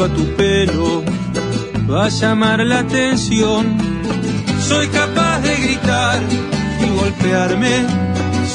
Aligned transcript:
a 0.00 0.08
tu 0.08 0.24
pelo, 0.36 1.02
va 1.90 2.06
a 2.06 2.08
llamar 2.08 2.60
la 2.60 2.78
atención. 2.78 3.76
Soy 4.66 4.86
capaz 4.88 5.40
de 5.40 5.54
gritar 5.56 6.18
y 6.84 6.98
golpearme 6.98 7.84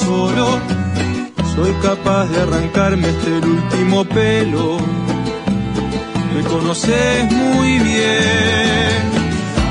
solo, 0.03 0.59
soy 1.55 1.71
capaz 1.83 2.25
de 2.25 2.41
arrancarme 2.41 3.07
hasta 3.07 3.27
el 3.27 3.45
último 3.45 4.03
pelo. 4.05 4.77
Me 6.33 6.41
conoces 6.43 7.31
muy 7.31 7.79
bien, 7.79 8.99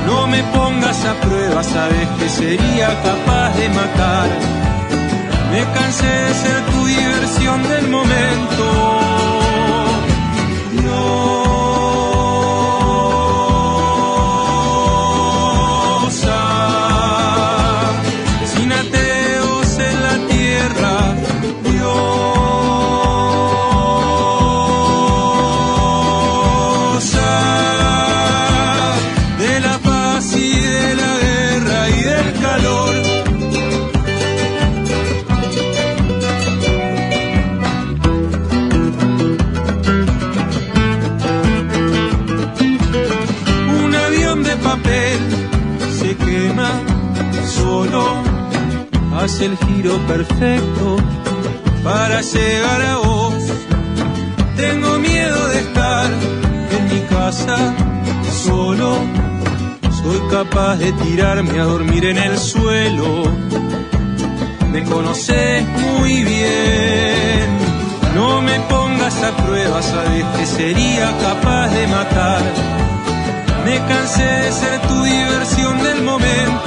no 0.05 0.25
me 0.27 0.41
pongas 0.55 1.03
a 1.05 1.13
prueba, 1.15 1.63
sabes 1.63 2.07
que 2.17 2.29
sería 2.29 2.87
capaz 3.03 3.57
de 3.57 3.69
matar. 3.69 4.29
Me 5.51 5.63
cansé 5.73 6.07
de 6.07 6.33
ser 6.33 6.65
tu 6.71 6.85
diversión 6.85 7.63
del 7.63 7.87
momento. 7.89 8.96
Perfecto 50.17 50.97
para 51.83 52.21
llegar 52.21 52.81
a 52.81 52.97
vos. 52.97 53.35
Tengo 54.55 54.97
miedo 54.97 55.47
de 55.49 55.59
estar 55.59 56.09
en 56.75 56.83
mi 56.91 57.01
casa 57.07 57.57
solo. 58.45 58.97
Soy 60.01 60.19
capaz 60.31 60.77
de 60.77 60.91
tirarme 61.03 61.59
a 61.59 61.65
dormir 61.65 62.05
en 62.05 62.17
el 62.17 62.35
suelo. 62.37 63.07
Me 64.71 64.83
conoces 64.83 65.67
muy 65.85 66.23
bien. 66.23 67.47
No 68.15 68.41
me 68.41 68.59
pongas 68.61 69.21
a 69.21 69.31
prueba, 69.45 69.83
sabes 69.83 70.25
que 70.35 70.45
sería 70.47 71.07
capaz 71.27 71.67
de 71.69 71.87
matar. 71.87 72.41
Me 73.65 73.77
cansé 73.91 74.23
de 74.23 74.51
ser 74.51 74.81
tu 74.89 75.03
diversión 75.03 75.83
del 75.83 76.01
momento. 76.01 76.66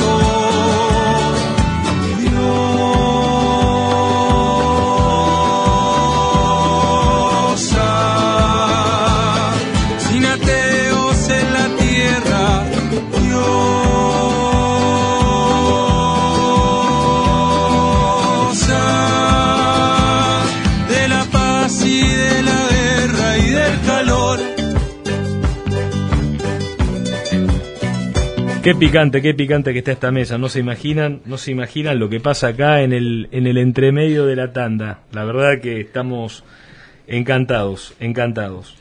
Qué 28.70 28.76
picante, 28.76 29.20
qué 29.20 29.34
picante 29.34 29.72
que 29.72 29.81
está 29.81 29.91
esta 29.91 30.12
mesa. 30.12 30.38
No 30.38 30.48
se 30.48 30.60
imaginan, 30.60 31.22
no 31.25 31.38
se 31.38 31.50
imaginan 31.50 31.98
lo 31.98 32.08
que 32.08 32.20
pasa 32.20 32.47
acá 32.47 32.82
en 32.82 32.92
el, 32.92 33.28
en 33.32 33.48
el 33.48 33.58
entremedio 33.58 34.26
de 34.26 34.36
la 34.36 34.53
tanda. 34.53 35.00
La 35.10 35.25
verdad 35.25 35.60
que 35.60 35.81
estamos 35.81 36.44
encantados, 37.09 37.94
encantados. 37.98 38.76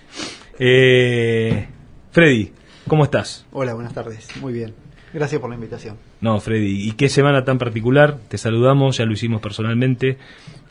Eh, 0.60 1.66
Freddy, 2.12 2.52
¿cómo 2.88 3.04
estás? 3.04 3.48
Hola, 3.50 3.74
buenas 3.74 3.96
tardes. 3.96 4.30
Muy 4.40 4.54
bien. 4.54 4.76
Gracias 5.12 5.42
por 5.42 5.50
la 5.50 5.56
invitación. 5.56 5.98
No, 6.22 6.40
Freddy, 6.40 6.88
¿y 6.88 6.92
qué 6.92 7.10
semana 7.10 7.44
tan 7.44 7.58
particular? 7.58 8.20
Te 8.28 8.38
saludamos, 8.38 8.98
ya 8.98 9.06
lo 9.06 9.14
hicimos 9.14 9.42
personalmente. 9.42 10.20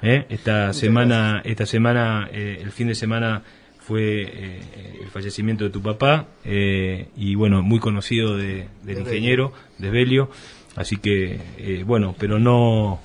¿eh? 0.00 0.26
Esta, 0.28 0.72
semana, 0.72 1.42
esta 1.44 1.66
semana, 1.66 2.28
eh, 2.30 2.60
el 2.62 2.70
fin 2.70 2.86
de 2.86 2.94
semana 2.94 3.42
fue 3.88 4.20
eh, 4.22 4.60
el 5.00 5.08
fallecimiento 5.08 5.64
de 5.64 5.70
tu 5.70 5.80
papá 5.80 6.26
eh, 6.44 7.06
y 7.16 7.34
bueno, 7.36 7.62
muy 7.62 7.80
conocido 7.80 8.36
de, 8.36 8.68
del 8.82 8.98
ingeniero, 8.98 9.54
de 9.78 9.88
Belio, 9.88 10.30
así 10.76 10.98
que 10.98 11.40
eh, 11.56 11.84
bueno, 11.86 12.14
pero 12.18 12.38
no 12.38 13.00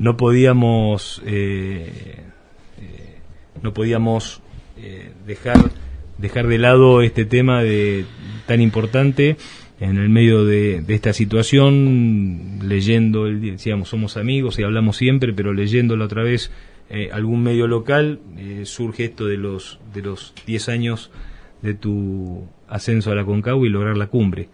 no 0.00 0.16
podíamos 0.16 1.22
no 3.62 3.72
podíamos 3.72 4.42
dejar 5.24 5.70
dejar 6.18 6.48
de 6.48 6.58
lado 6.58 7.02
este 7.02 7.24
tema 7.24 7.62
de 7.62 8.06
tan 8.46 8.60
importante 8.60 9.36
en 9.78 9.98
el 9.98 10.08
medio 10.08 10.44
de, 10.44 10.80
de, 10.80 10.94
esta 10.94 11.12
situación, 11.12 12.58
leyendo, 12.62 13.26
el, 13.26 13.40
decíamos, 13.40 13.88
somos 13.88 14.16
amigos 14.16 14.58
y 14.58 14.62
hablamos 14.62 14.96
siempre, 14.96 15.32
pero 15.32 15.54
leyéndolo 15.54 16.04
otra 16.04 16.22
vez 16.22 16.50
eh, 16.92 17.08
algún 17.12 17.44
medio 17.44 17.68
local, 17.68 18.18
eh, 18.36 18.62
surge 18.64 19.04
esto 19.04 19.26
de 19.26 19.36
los 19.36 19.78
de 19.94 20.02
los 20.02 20.34
10 20.44 20.68
años 20.70 21.12
de 21.62 21.74
tu 21.74 22.48
ascenso 22.68 23.12
a 23.12 23.14
la 23.14 23.24
Concagua 23.24 23.64
y 23.64 23.70
lograr 23.70 23.96
la 23.96 24.08
cumbre. 24.08 24.48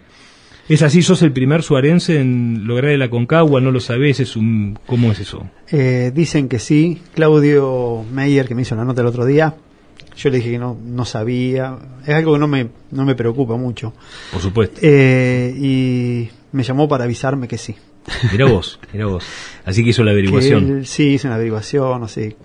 ¿Es 0.69 0.83
así? 0.83 1.01
¿Sos 1.01 1.23
el 1.23 1.33
primer 1.33 1.63
suarense 1.63 2.21
en 2.21 2.67
lograr 2.67 2.99
la 2.99 3.09
Concagua? 3.09 3.63
¿No 3.63 3.71
lo 3.71 3.81
sabés? 3.81 4.21
Es 4.21 4.37
un, 4.37 4.79
¿Cómo 4.85 5.13
es 5.13 5.21
eso? 5.21 5.49
Eh, 5.71 6.13
dicen 6.15 6.49
que 6.49 6.59
sí. 6.59 7.01
Claudio 7.15 8.05
Meyer, 8.13 8.47
que 8.47 8.55
me 8.55 8.63
hizo 8.63 8.75
la 8.75 8.85
nota 8.85 9.01
el 9.01 9.07
otro 9.07 9.25
día, 9.25 9.55
yo 10.17 10.29
le 10.29 10.37
dije 10.37 10.51
que 10.51 10.59
no, 10.59 10.77
no 10.85 11.07
sabía. 11.07 11.79
Es 12.03 12.15
algo 12.15 12.35
que 12.35 12.39
no 12.41 12.49
me, 12.49 12.69
no 12.91 13.07
me 13.07 13.15
preocupa 13.15 13.57
mucho. 13.57 13.95
Por 14.31 14.43
supuesto. 14.43 14.81
y 14.85 16.29
me 16.53 16.63
llamó 16.63 16.87
para 16.87 17.05
avisarme 17.05 17.49
que 17.49 17.57
sí. 17.57 17.77
Mira 18.33 18.47
vos, 18.47 18.79
mira 18.93 19.07
vos. 19.07 19.25
Así 19.65 19.83
que 19.83 19.91
hizo 19.91 20.05
la 20.05 20.13
averiguación. 20.13 20.85
sí, 20.85 21.15
hizo 21.15 21.29
una 21.29 21.37
averiguación, 21.37 22.01
no 22.01 22.09
sé. 22.09 22.37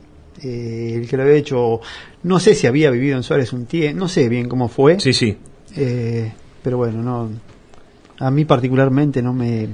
Eh, 0.44 0.94
el 0.96 1.08
que 1.08 1.18
lo 1.18 1.24
había 1.24 1.36
hecho, 1.36 1.82
no 2.24 2.40
sé 2.40 2.56
si 2.56 2.66
había 2.66 2.90
vivido 2.90 3.16
en 3.16 3.24
Suárez 3.24 3.54
un 3.54 3.66
tiempo, 3.66 4.00
no 4.00 4.08
sé 4.08 4.28
bien 4.28 4.50
cómo 4.50 4.70
fue. 4.70 5.00
Sí, 5.00 5.14
sí. 5.14 5.38
Eh, 5.76 6.32
pero 6.64 6.78
bueno, 6.78 7.04
no. 7.04 7.30
A 8.20 8.32
mí 8.32 8.46
particularmente 8.46 9.22
no 9.22 9.34
me. 9.34 9.70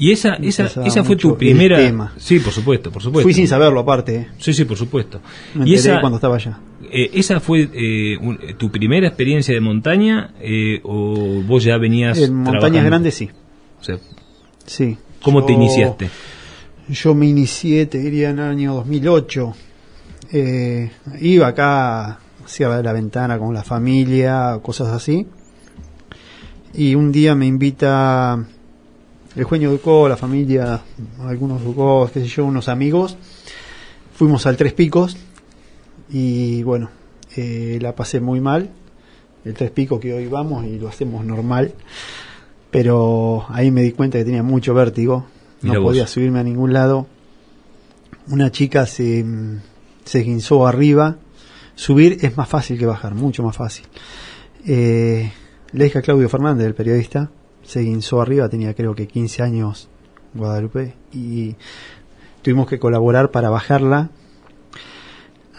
Y 0.00 0.12
esa, 0.12 0.34
esa, 0.34 0.66
esa 0.86 1.02
fue 1.02 1.16
tu 1.16 1.36
primera. 1.36 2.12
Sí, 2.16 2.38
por 2.38 2.52
supuesto, 2.52 2.92
por 2.92 3.02
supuesto. 3.02 3.24
Fui 3.24 3.34
sin 3.34 3.48
saberlo 3.48 3.80
aparte. 3.80 4.14
Eh. 4.14 4.28
Sí, 4.38 4.52
sí, 4.52 4.64
por 4.64 4.76
supuesto. 4.76 5.20
y 5.64 5.74
esa, 5.74 6.00
cuando 6.00 6.18
estaba 6.18 6.36
allá. 6.36 6.60
¿Esa 6.90 7.40
fue 7.40 7.68
tu 8.56 8.70
primera 8.70 9.08
experiencia 9.08 9.52
de 9.52 9.60
montaña 9.60 10.32
o 10.84 11.42
vos 11.42 11.64
ya 11.64 11.76
venías... 11.78 12.18
En 12.18 12.34
montañas 12.34 12.84
grandes 12.84 13.14
sí. 13.14 13.28
O 13.80 13.84
sea, 13.84 13.98
sí. 14.64 14.96
¿Cómo 15.22 15.44
te 15.44 15.52
iniciaste? 15.52 16.10
Yo 16.88 17.14
me 17.14 17.26
inicié, 17.26 17.86
te 17.86 17.98
diría, 17.98 18.30
en 18.30 18.38
el 18.38 18.50
año 18.50 18.74
2008. 18.74 19.54
Eh, 20.32 20.90
iba 21.20 21.46
acá 21.48 22.18
hacia 22.44 22.68
la 22.68 22.92
ventana 22.92 23.38
con 23.38 23.52
la 23.52 23.64
familia, 23.64 24.58
cosas 24.62 24.88
así. 24.88 25.26
Y 26.74 26.94
un 26.94 27.10
día 27.10 27.34
me 27.34 27.46
invita 27.46 28.46
el 29.34 29.44
Jueño 29.44 29.70
Ducó, 29.70 30.08
la 30.08 30.16
familia, 30.16 30.80
algunos 31.20 31.64
Ducó, 31.64 32.08
qué 32.12 32.20
sé 32.20 32.26
yo, 32.26 32.44
unos 32.44 32.68
amigos. 32.68 33.16
Fuimos 34.14 34.46
al 34.46 34.56
Tres 34.56 34.72
Picos 34.72 35.16
y 36.10 36.62
bueno, 36.62 36.90
eh, 37.36 37.78
la 37.80 37.94
pasé 37.94 38.20
muy 38.20 38.40
mal. 38.40 38.70
El 39.44 39.54
Tres 39.54 39.70
Picos 39.72 40.00
que 40.00 40.14
hoy 40.14 40.26
vamos 40.26 40.64
y 40.64 40.78
lo 40.78 40.88
hacemos 40.88 41.24
normal 41.24 41.74
pero 42.70 43.46
ahí 43.48 43.70
me 43.70 43.82
di 43.82 43.92
cuenta 43.92 44.18
que 44.18 44.24
tenía 44.24 44.42
mucho 44.42 44.74
vértigo, 44.74 45.26
no 45.62 45.82
podía 45.82 46.06
subirme 46.06 46.38
a 46.38 46.44
ningún 46.44 46.72
lado. 46.72 47.06
Una 48.28 48.50
chica 48.50 48.86
se, 48.86 49.24
se 50.04 50.18
guinzó 50.20 50.66
arriba. 50.66 51.16
Subir 51.74 52.18
es 52.22 52.36
más 52.36 52.48
fácil 52.48 52.78
que 52.78 52.86
bajar, 52.86 53.14
mucho 53.14 53.42
más 53.42 53.56
fácil. 53.56 53.86
Eh, 54.66 55.32
le 55.72 55.84
dije 55.84 55.98
a 55.98 56.02
Claudio 56.02 56.28
Fernández, 56.28 56.66
el 56.66 56.74
periodista, 56.74 57.30
se 57.62 57.80
guinzó 57.80 58.20
arriba, 58.20 58.48
tenía 58.48 58.74
creo 58.74 58.94
que 58.94 59.06
15 59.06 59.42
años 59.42 59.88
Guadalupe, 60.34 60.94
y 61.12 61.56
tuvimos 62.42 62.66
que 62.66 62.78
colaborar 62.78 63.30
para 63.30 63.50
bajarla. 63.50 64.10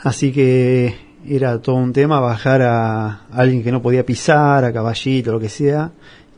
Así 0.01 0.31
que 0.31 0.95
era 1.27 1.61
todo 1.61 1.75
un 1.75 1.93
tema 1.93 2.19
bajar 2.19 2.61
a 2.61 3.25
alguien 3.31 3.63
que 3.63 3.71
no 3.71 3.81
podía 3.81 4.05
pisar, 4.05 4.63
a 4.63 4.71
caballito, 4.71 5.31
lo 5.31 5.39
que 5.39 5.49
sea, 5.49 5.91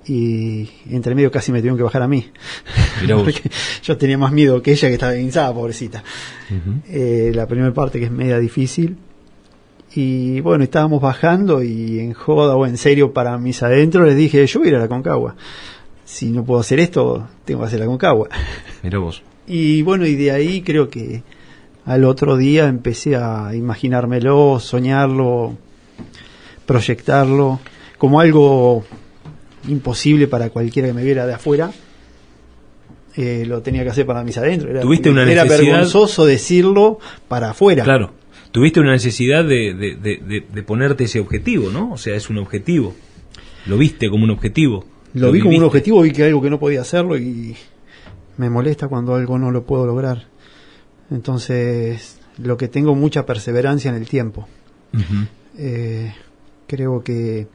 y 0.08 0.68
entre 0.90 1.14
medio 1.14 1.32
casi 1.32 1.52
me 1.52 1.60
tuvieron 1.60 1.78
que 1.78 1.84
bajar 1.84 2.02
a 2.02 2.08
mí. 2.08 2.26
Porque 3.08 3.42
yo 3.84 3.98
tenía 3.98 4.18
más 4.18 4.32
miedo 4.32 4.62
que 4.62 4.72
ella 4.72 4.88
que 4.88 4.96
estaba 4.96 5.14
guinzada, 5.14 5.54
pobrecita. 5.54 6.04
Eh, 6.90 7.32
la 7.34 7.48
primera 7.48 7.74
parte 7.74 8.00
que 8.00 8.06
es 8.06 8.12
media 8.12 8.40
difícil. 8.40 8.98
Y 9.94 10.40
bueno, 10.40 10.64
estábamos 10.64 11.02
bajando 11.02 11.62
y 11.62 12.00
en 12.00 12.14
joda 12.14 12.56
o 12.56 12.66
en 12.66 12.78
serio 12.78 13.14
para 13.14 13.38
mis 13.38 13.62
adentro 13.62 14.06
les 14.06 14.16
dije, 14.16 14.46
yo 14.48 14.60
voy 14.60 14.70
a 14.70 14.72
ir 14.72 14.76
a 14.78 14.80
la 14.80 14.88
Concagua. 14.88 15.36
Si 16.06 16.32
no 16.32 16.44
puedo 16.44 16.62
hacer 16.62 16.80
esto, 16.80 17.28
tengo 17.46 17.62
que 17.62 17.68
hacer 17.68 17.80
la 17.80 17.86
Concagua. 17.86 18.30
Mirá 18.84 19.00
vos. 19.00 19.22
Y 19.48 19.82
bueno, 19.82 20.06
y 20.06 20.16
de 20.16 20.32
ahí 20.32 20.62
creo 20.62 20.90
que 20.90 21.24
al 21.86 22.06
otro 22.06 22.38
día 22.38 22.68
empecé 22.68 23.16
a 23.18 23.54
imaginármelo, 23.54 24.60
soñarlo, 24.60 25.58
proyectarlo 26.66 27.60
como 27.98 28.20
algo 28.20 28.86
imposible 29.68 30.28
para 30.28 30.50
cualquiera 30.50 30.88
que 30.88 30.94
me 30.94 31.04
viera 31.04 31.26
de 31.28 31.34
afuera. 31.34 31.72
Eh, 33.18 33.44
lo 33.46 33.62
tenía 33.62 33.84
que 33.84 33.90
hacer 33.90 34.06
para 34.06 34.24
mis 34.24 34.38
adentro. 34.38 34.70
Era, 34.70 34.82
Tuviste 34.82 35.10
una 35.10 35.24
era 35.30 35.44
necesidad- 35.44 35.74
vergonzoso 35.74 36.26
decirlo 36.26 37.00
para 37.28 37.52
afuera. 37.52 37.84
Claro. 37.84 38.12
Tuviste 38.52 38.80
una 38.80 38.92
necesidad 38.92 39.44
de, 39.44 39.74
de- 39.74 40.44
de- 40.54 40.64
ponerte 40.64 41.06
ese 41.06 41.20
objetivo, 41.20 41.70
¿no? 41.70 41.92
O 41.94 41.98
sea, 41.98 42.16
es 42.16 42.30
un 42.30 42.38
objetivo. 42.38 42.94
Lo 43.66 43.78
viste 43.78 44.10
como 44.10 44.24
un 44.24 44.32
objetivo. 44.32 44.86
Lo 45.14 45.32
vi 45.32 45.42
como 45.42 45.58
un 45.58 45.64
objetivo, 45.64 46.02
vi 46.02 46.12
que 46.12 46.24
algo 46.24 46.42
que 46.42 46.50
no 46.50 46.58
podía 46.60 46.82
hacerlo 46.82 47.18
y 47.18 47.56
me 48.38 48.50
molesta 48.50 48.88
cuando 48.88 49.14
algo 49.16 49.38
no 49.38 49.52
lo 49.52 49.64
puedo 49.64 49.86
lograr. 49.86 50.26
Entonces, 51.12 52.18
lo 52.42 52.56
que 52.58 52.70
tengo 52.70 52.96
mucha 52.96 53.26
perseverancia 53.26 53.90
en 53.90 53.96
el 53.96 54.08
tiempo. 54.08 54.48
Eh, 55.58 56.14
creo 56.68 57.04
que, 57.04 57.48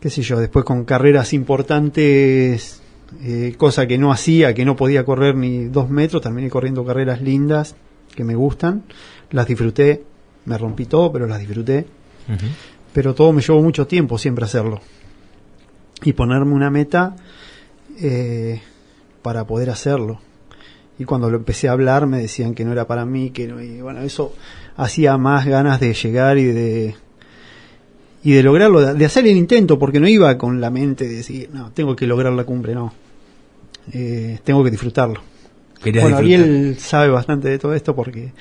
qué 0.00 0.10
sé 0.10 0.22
yo, 0.22 0.40
después 0.40 0.64
con 0.64 0.84
carreras 0.84 1.32
importantes, 1.32 2.80
eh, 3.22 3.54
cosa 3.56 3.86
que 3.86 3.98
no 3.98 4.12
hacía, 4.12 4.54
que 4.54 4.64
no 4.64 4.76
podía 4.76 5.04
correr 5.04 5.36
ni 5.36 5.66
dos 5.66 5.90
metros, 5.90 6.22
terminé 6.22 6.48
corriendo 6.48 6.84
carreras 6.84 7.20
lindas 7.20 7.76
que 8.14 8.24
me 8.24 8.34
gustan, 8.34 8.84
las 9.30 9.46
disfruté, 9.46 10.04
me 10.46 10.56
rompí 10.56 10.86
todo, 10.86 11.12
pero 11.12 11.26
las 11.26 11.38
disfruté, 11.38 11.86
pero 12.92 13.14
todo 13.14 13.32
me 13.32 13.42
llevó 13.42 13.62
mucho 13.62 13.86
tiempo 13.86 14.18
siempre 14.18 14.44
hacerlo. 14.44 14.80
Y 16.02 16.14
ponerme 16.14 16.54
una 16.54 16.70
meta 16.70 17.14
eh, 17.98 18.62
para 19.22 19.46
poder 19.46 19.68
hacerlo. 19.68 20.20
Y 20.98 21.04
cuando 21.04 21.30
lo 21.30 21.36
empecé 21.36 21.68
a 21.68 21.72
hablar 21.72 22.06
me 22.06 22.18
decían 22.18 22.54
que 22.54 22.64
no 22.64 22.72
era 22.72 22.86
para 22.86 23.04
mí, 23.04 23.30
que 23.30 23.46
no, 23.48 23.60
y 23.60 23.80
bueno, 23.80 24.00
eso 24.00 24.34
hacía 24.76 25.16
más 25.18 25.46
ganas 25.46 25.80
de 25.80 25.92
llegar 25.92 26.38
y 26.38 26.46
de 26.46 26.94
y 28.22 28.32
de 28.32 28.42
lograrlo, 28.42 28.94
de, 28.94 29.04
hacer 29.04 29.26
el 29.26 29.36
intento, 29.36 29.78
porque 29.78 29.98
no 30.00 30.06
iba 30.08 30.36
con 30.36 30.60
la 30.60 30.70
mente 30.70 31.08
de 31.08 31.16
decir, 31.16 31.48
no, 31.52 31.70
tengo 31.72 31.96
que 31.96 32.06
lograr 32.06 32.32
la 32.32 32.44
cumbre, 32.44 32.74
no. 32.74 32.92
Eh, 33.92 34.38
tengo 34.44 34.62
que 34.62 34.70
disfrutarlo. 34.70 35.20
Querías 35.82 36.04
Bueno, 36.04 36.20
disfrutar. 36.20 36.44
Ariel 36.50 36.76
sabe 36.78 37.08
bastante 37.08 37.48
de 37.48 37.58
todo 37.58 37.74
esto 37.74 37.94
porque 37.96 38.32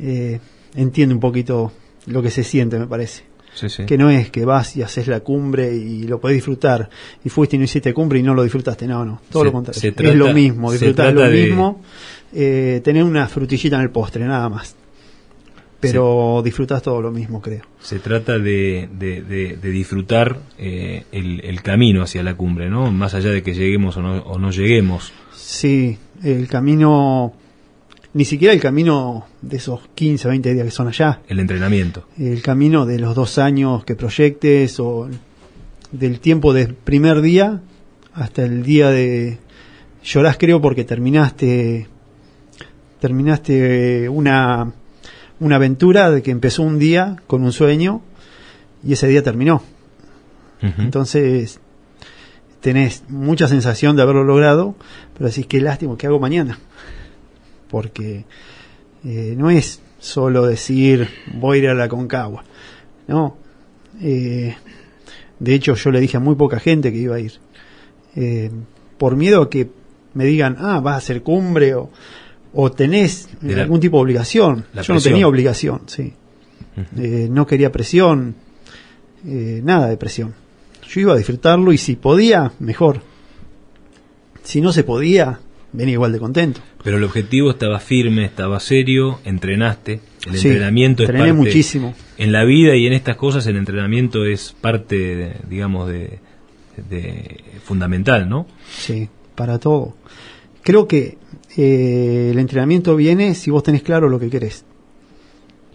eh, 0.00 0.40
entiende 0.74 1.14
un 1.14 1.20
poquito 1.20 1.72
lo 2.06 2.22
que 2.22 2.30
se 2.30 2.42
siente, 2.44 2.78
me 2.78 2.86
parece. 2.86 3.22
Sí, 3.54 3.68
sí. 3.68 3.84
Que 3.84 3.98
no 3.98 4.08
es 4.10 4.30
que 4.30 4.44
vas 4.46 4.76
y 4.76 4.82
haces 4.82 5.06
la 5.08 5.20
cumbre 5.20 5.74
y 5.76 6.04
lo 6.04 6.18
podés 6.18 6.36
disfrutar 6.36 6.88
y 7.22 7.28
fuiste 7.28 7.56
y 7.56 7.58
no 7.58 7.66
hiciste 7.66 7.92
cumbre 7.92 8.18
y 8.18 8.22
no 8.22 8.34
lo 8.34 8.42
disfrutaste. 8.42 8.86
No, 8.86 9.04
no, 9.04 9.20
todo 9.30 9.42
Se- 9.42 9.46
lo 9.46 9.52
contrario. 9.52 9.92
es 9.98 10.16
lo 10.16 10.32
mismo, 10.32 10.72
disfrutar 10.72 11.12
lo 11.12 11.20
de- 11.20 11.46
mismo, 11.46 11.80
eh, 12.32 12.80
tener 12.82 13.04
una 13.04 13.28
frutillita 13.28 13.76
en 13.76 13.82
el 13.82 13.90
postre, 13.90 14.24
nada 14.24 14.48
más. 14.48 14.74
Pero 15.82 16.40
disfrutas 16.44 16.80
todo 16.82 17.00
lo 17.02 17.10
mismo, 17.10 17.40
creo. 17.40 17.62
Se 17.80 17.98
trata 17.98 18.38
de, 18.38 18.88
de- 18.98 19.22
de- 19.22 19.56
de 19.56 19.70
disfrutar 19.70 20.38
eh, 20.58 21.04
el, 21.12 21.40
el 21.44 21.60
camino 21.62 22.02
hacia 22.02 22.22
la 22.22 22.34
cumbre, 22.36 22.70
¿no? 22.70 22.90
Más 22.92 23.14
allá 23.14 23.30
de 23.30 23.42
que 23.42 23.52
lleguemos 23.54 23.96
o 23.96 24.02
no, 24.02 24.18
o 24.22 24.38
no 24.38 24.50
lleguemos. 24.50 25.12
Sí, 25.34 25.98
el 26.22 26.46
camino, 26.48 27.32
ni 28.14 28.24
siquiera 28.24 28.54
el 28.54 28.60
camino 28.60 29.26
de 29.42 29.56
esos 29.56 29.80
15, 29.94 30.28
20 30.28 30.54
días 30.54 30.64
que 30.66 30.70
son 30.70 30.88
allá, 30.88 31.20
El 31.28 31.40
entrenamiento. 31.40 32.06
el 32.18 32.40
camino 32.42 32.86
de 32.86 32.98
los 33.00 33.14
dos 33.14 33.38
años 33.38 33.84
que 33.84 33.94
proyectes 33.96 34.78
o 34.80 35.08
del 35.90 36.20
tiempo 36.20 36.52
del 36.54 36.74
primer 36.74 37.20
día 37.20 37.60
hasta 38.14 38.44
el 38.44 38.62
día 38.62 38.90
de 38.90 39.38
llorás 40.04 40.36
creo 40.38 40.60
porque 40.60 40.84
terminaste 40.84 41.86
terminaste 43.00 44.08
una 44.08 44.72
una 45.42 45.56
aventura 45.56 46.10
de 46.10 46.22
que 46.22 46.30
empezó 46.30 46.62
un 46.62 46.78
día 46.78 47.16
con 47.26 47.42
un 47.42 47.52
sueño 47.52 48.00
y 48.84 48.92
ese 48.92 49.08
día 49.08 49.22
terminó. 49.22 49.62
Entonces 50.78 51.58
tenés 52.60 53.02
mucha 53.08 53.48
sensación 53.48 53.96
de 53.96 54.02
haberlo 54.02 54.22
logrado 54.22 54.76
pero 55.14 55.28
decís 55.28 55.46
qué 55.48 55.60
lástima 55.60 55.98
qué 55.98 56.06
hago 56.06 56.20
mañana 56.20 56.60
porque 57.68 58.24
eh, 59.04 59.34
no 59.36 59.50
es 59.50 59.82
solo 59.98 60.46
decir 60.46 61.08
voy 61.34 61.58
a 61.58 61.62
ir 61.62 61.68
a 61.70 61.74
la 61.74 61.88
Concagua 61.88 62.44
no 63.08 63.36
eh, 64.00 64.54
de 65.40 65.54
hecho 65.54 65.74
yo 65.74 65.90
le 65.90 65.98
dije 65.98 66.18
a 66.18 66.20
muy 66.20 66.36
poca 66.36 66.60
gente 66.60 66.92
que 66.92 66.98
iba 66.98 67.16
a 67.16 67.18
ir 67.20 67.32
eh, 68.14 68.52
por 68.96 69.16
miedo 69.16 69.42
a 69.42 69.50
que 69.50 69.68
me 70.14 70.24
digan 70.24 70.56
ah 70.60 70.78
vas 70.78 70.94
a 70.94 70.98
hacer 70.98 71.24
cumbre 71.24 71.74
o, 71.74 71.90
o 72.54 72.70
tenés 72.72 73.28
De 73.40 73.56
la- 73.56 73.62
algún 73.62 73.80
tipo 73.80 73.96
de 73.98 74.02
obligación 74.02 74.66
la 74.74 74.82
yo 74.82 74.94
no 74.94 75.00
tenía 75.00 75.26
obligación 75.28 75.82
sí 75.86 76.12
eh, 76.96 77.28
no 77.30 77.46
quería 77.46 77.70
presión, 77.70 78.34
eh, 79.26 79.60
nada 79.62 79.88
de 79.88 79.98
presión. 79.98 80.32
Yo 80.88 81.00
iba 81.02 81.12
a 81.12 81.16
disfrutarlo 81.16 81.70
y 81.72 81.76
si 81.78 81.96
podía, 81.96 82.52
mejor. 82.60 83.02
Si 84.42 84.60
no 84.62 84.72
se 84.72 84.82
podía, 84.82 85.38
venía 85.72 85.92
igual 85.94 86.12
de 86.12 86.18
contento. 86.18 86.60
Pero 86.82 86.96
el 86.96 87.04
objetivo 87.04 87.50
estaba 87.50 87.78
firme, 87.78 88.24
estaba 88.24 88.58
serio, 88.58 89.20
entrenaste. 89.24 90.00
El 90.26 90.38
Sí, 90.38 90.48
entrenamiento 90.48 91.02
es 91.02 91.10
parte. 91.10 91.32
muchísimo. 91.34 91.94
En 92.16 92.32
la 92.32 92.44
vida 92.44 92.74
y 92.74 92.86
en 92.86 92.94
estas 92.94 93.16
cosas, 93.16 93.46
el 93.46 93.56
entrenamiento 93.56 94.24
es 94.24 94.54
parte, 94.58 95.36
digamos, 95.50 95.88
de, 95.88 96.20
de 96.88 97.38
fundamental, 97.64 98.28
¿no? 98.30 98.46
Sí, 98.70 99.08
para 99.34 99.58
todo. 99.58 99.94
Creo 100.62 100.88
que 100.88 101.18
eh, 101.56 102.28
el 102.30 102.38
entrenamiento 102.38 102.96
viene 102.96 103.34
si 103.34 103.50
vos 103.50 103.62
tenés 103.62 103.82
claro 103.82 104.08
lo 104.08 104.18
que 104.18 104.30
querés. 104.30 104.64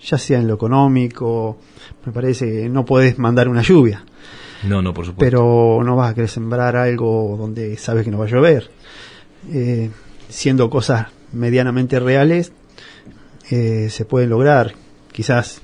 Ya 0.04 0.18
sea 0.18 0.40
en 0.40 0.48
lo 0.48 0.56
económico, 0.56 1.58
me 2.06 2.12
parece 2.12 2.46
que 2.46 2.70
no 2.70 2.86
podés 2.86 3.18
mandar 3.18 3.48
una 3.50 3.62
lluvia. 3.62 4.04
No, 4.64 4.82
no, 4.82 4.94
por 4.94 5.06
supuesto. 5.06 5.20
pero 5.20 5.84
no 5.84 5.96
vas 5.96 6.12
a 6.12 6.16
querer 6.16 6.30
sembrar 6.30 6.76
algo 6.76 7.36
donde 7.38 7.78
sabes 7.78 8.04
que 8.04 8.12
no 8.12 8.18
va 8.18 8.26
a 8.26 8.30
llover. 8.30 8.70
Eh, 9.52 9.90
siendo 10.30 10.70
cosas 10.70 11.08
medianamente 11.32 12.00
reales, 12.00 12.52
eh, 13.50 13.88
se 13.90 14.06
pueden 14.06 14.30
lograr. 14.30 14.74
Quizás 15.12 15.62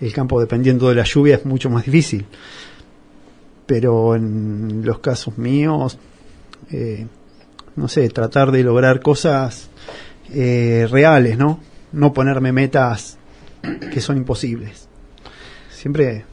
el 0.00 0.12
campo, 0.12 0.40
dependiendo 0.40 0.88
de 0.88 0.94
la 0.94 1.04
lluvia, 1.04 1.36
es 1.36 1.46
mucho 1.46 1.70
más 1.70 1.84
difícil. 1.84 2.26
Pero 3.66 4.14
en 4.14 4.82
los 4.84 4.98
casos 4.98 5.38
míos, 5.38 5.98
eh, 6.70 7.06
no 7.76 7.88
sé, 7.88 8.08
tratar 8.08 8.52
de 8.52 8.62
lograr 8.62 9.00
cosas 9.00 9.70
eh, 10.32 10.86
reales, 10.90 11.38
¿no? 11.38 11.60
No 11.92 12.12
ponerme 12.12 12.52
metas 12.52 13.18
que 13.92 14.00
son 14.00 14.16
imposibles. 14.16 14.88
Siempre 15.70 16.24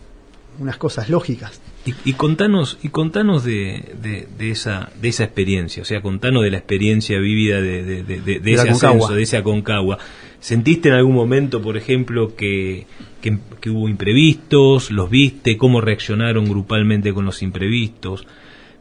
unas 0.60 0.77
cosas 0.77 1.10
lógicas. 1.10 1.60
Y, 1.86 1.95
y 2.05 2.13
contanos, 2.13 2.77
y 2.83 2.89
contanos 2.89 3.43
de, 3.43 3.95
de, 4.01 4.27
de 4.38 4.51
esa, 4.51 4.91
de 5.01 5.10
esa 5.10 5.24
experiencia, 5.24 5.81
o 5.81 5.86
sea, 5.86 6.01
contanos 6.01 6.43
de 6.43 6.51
la 6.51 6.57
experiencia 6.57 7.17
vivida 7.19 7.60
de, 7.60 8.03
de, 8.03 8.53
ese 8.53 8.69
ascenso, 8.69 9.15
de 9.15 9.24
ese 9.24 9.38
Aconcagua. 9.38 9.98
¿Sentiste 10.39 10.89
en 10.89 10.95
algún 10.95 11.15
momento, 11.15 11.62
por 11.62 11.77
ejemplo, 11.77 12.36
que, 12.36 12.86
que, 13.21 13.39
que 13.60 13.69
hubo 13.69 13.89
imprevistos? 13.89 14.91
¿Los 14.91 15.10
viste? 15.10 15.57
¿Cómo 15.57 15.81
reaccionaron 15.81 16.45
grupalmente 16.45 17.13
con 17.13 17.25
los 17.25 17.41
imprevistos? 17.41 18.27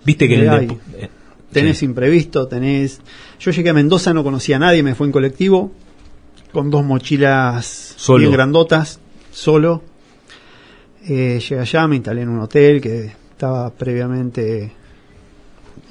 ¿Viste 0.04 0.28
que 0.28 0.34
en 0.34 0.40
el 0.40 1.10
Tenés 1.52 1.78
sí. 1.78 1.84
imprevisto, 1.84 2.46
tenés... 2.46 3.00
Yo 3.40 3.50
llegué 3.50 3.70
a 3.70 3.74
Mendoza, 3.74 4.14
no 4.14 4.22
conocía 4.22 4.56
a 4.56 4.58
nadie, 4.60 4.82
me 4.82 4.94
fui 4.94 5.06
en 5.06 5.12
colectivo, 5.12 5.72
con 6.52 6.70
dos 6.70 6.84
mochilas 6.84 7.94
Solo. 7.96 8.20
bien 8.20 8.32
grandotas, 8.32 9.00
solo. 9.32 9.82
Eh, 11.08 11.40
llegué 11.40 11.60
allá, 11.60 11.88
me 11.88 11.96
instalé 11.96 12.22
en 12.22 12.28
un 12.28 12.40
hotel 12.40 12.80
que 12.80 13.12
estaba 13.32 13.70
previamente 13.70 14.72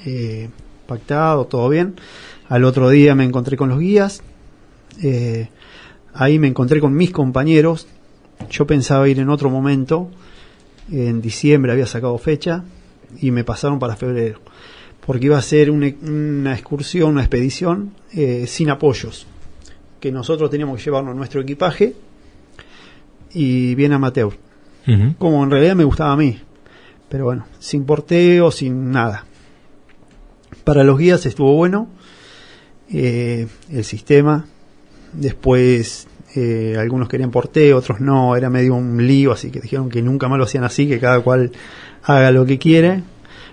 eh, 0.05 0.49
pactado, 0.87 1.45
todo 1.45 1.67
bien. 1.69 1.95
Al 2.47 2.63
otro 2.63 2.89
día 2.89 3.15
me 3.15 3.25
encontré 3.25 3.57
con 3.57 3.69
los 3.69 3.79
guías. 3.79 4.21
eh, 5.01 5.49
ahí 6.13 6.39
me 6.39 6.47
encontré 6.47 6.79
con 6.79 6.93
mis 6.95 7.11
compañeros. 7.11 7.87
Yo 8.49 8.65
pensaba 8.65 9.07
ir 9.09 9.19
en 9.19 9.29
otro 9.29 9.49
momento. 9.49 10.09
En 10.91 11.21
diciembre 11.21 11.71
había 11.71 11.85
sacado 11.85 12.17
fecha 12.17 12.63
y 13.19 13.31
me 13.31 13.43
pasaron 13.43 13.77
para 13.77 13.95
febrero 13.95 14.39
porque 15.05 15.25
iba 15.25 15.37
a 15.37 15.41
ser 15.41 15.71
una, 15.71 15.91
una 16.01 16.53
excursión, 16.53 17.11
una 17.11 17.21
expedición 17.21 17.93
eh, 18.13 18.45
sin 18.47 18.69
apoyos, 18.69 19.27
que 19.99 20.11
nosotros 20.11 20.49
teníamos 20.49 20.77
que 20.77 20.83
llevarnos 20.85 21.15
nuestro 21.15 21.41
equipaje 21.41 21.95
y 23.33 23.75
bien 23.75 23.93
amateur, 23.93 24.33
como 25.17 25.43
en 25.43 25.51
realidad 25.51 25.75
me 25.75 25.83
gustaba 25.83 26.13
a 26.13 26.17
mí, 26.17 26.39
Pero 27.09 27.25
bueno, 27.25 27.45
sin 27.59 27.85
porteo, 27.85 28.49
sin 28.49 28.91
nada. 28.91 29.25
Para 30.63 30.83
los 30.83 30.97
guías 30.97 31.25
estuvo 31.25 31.53
bueno 31.55 31.87
eh, 32.91 33.47
el 33.71 33.83
sistema. 33.83 34.45
Después 35.13 36.07
eh, 36.35 36.75
algunos 36.77 37.07
querían 37.07 37.31
porteo, 37.31 37.77
otros 37.77 37.99
no. 37.99 38.35
Era 38.35 38.49
medio 38.49 38.75
un 38.75 39.05
lío, 39.05 39.31
así 39.31 39.51
que 39.51 39.59
dijeron 39.59 39.89
que 39.89 40.01
nunca 40.01 40.27
más 40.27 40.37
lo 40.37 40.45
hacían 40.45 40.63
así, 40.63 40.87
que 40.87 40.99
cada 40.99 41.19
cual 41.21 41.51
haga 42.03 42.31
lo 42.31 42.45
que 42.45 42.57
quiere. 42.57 43.03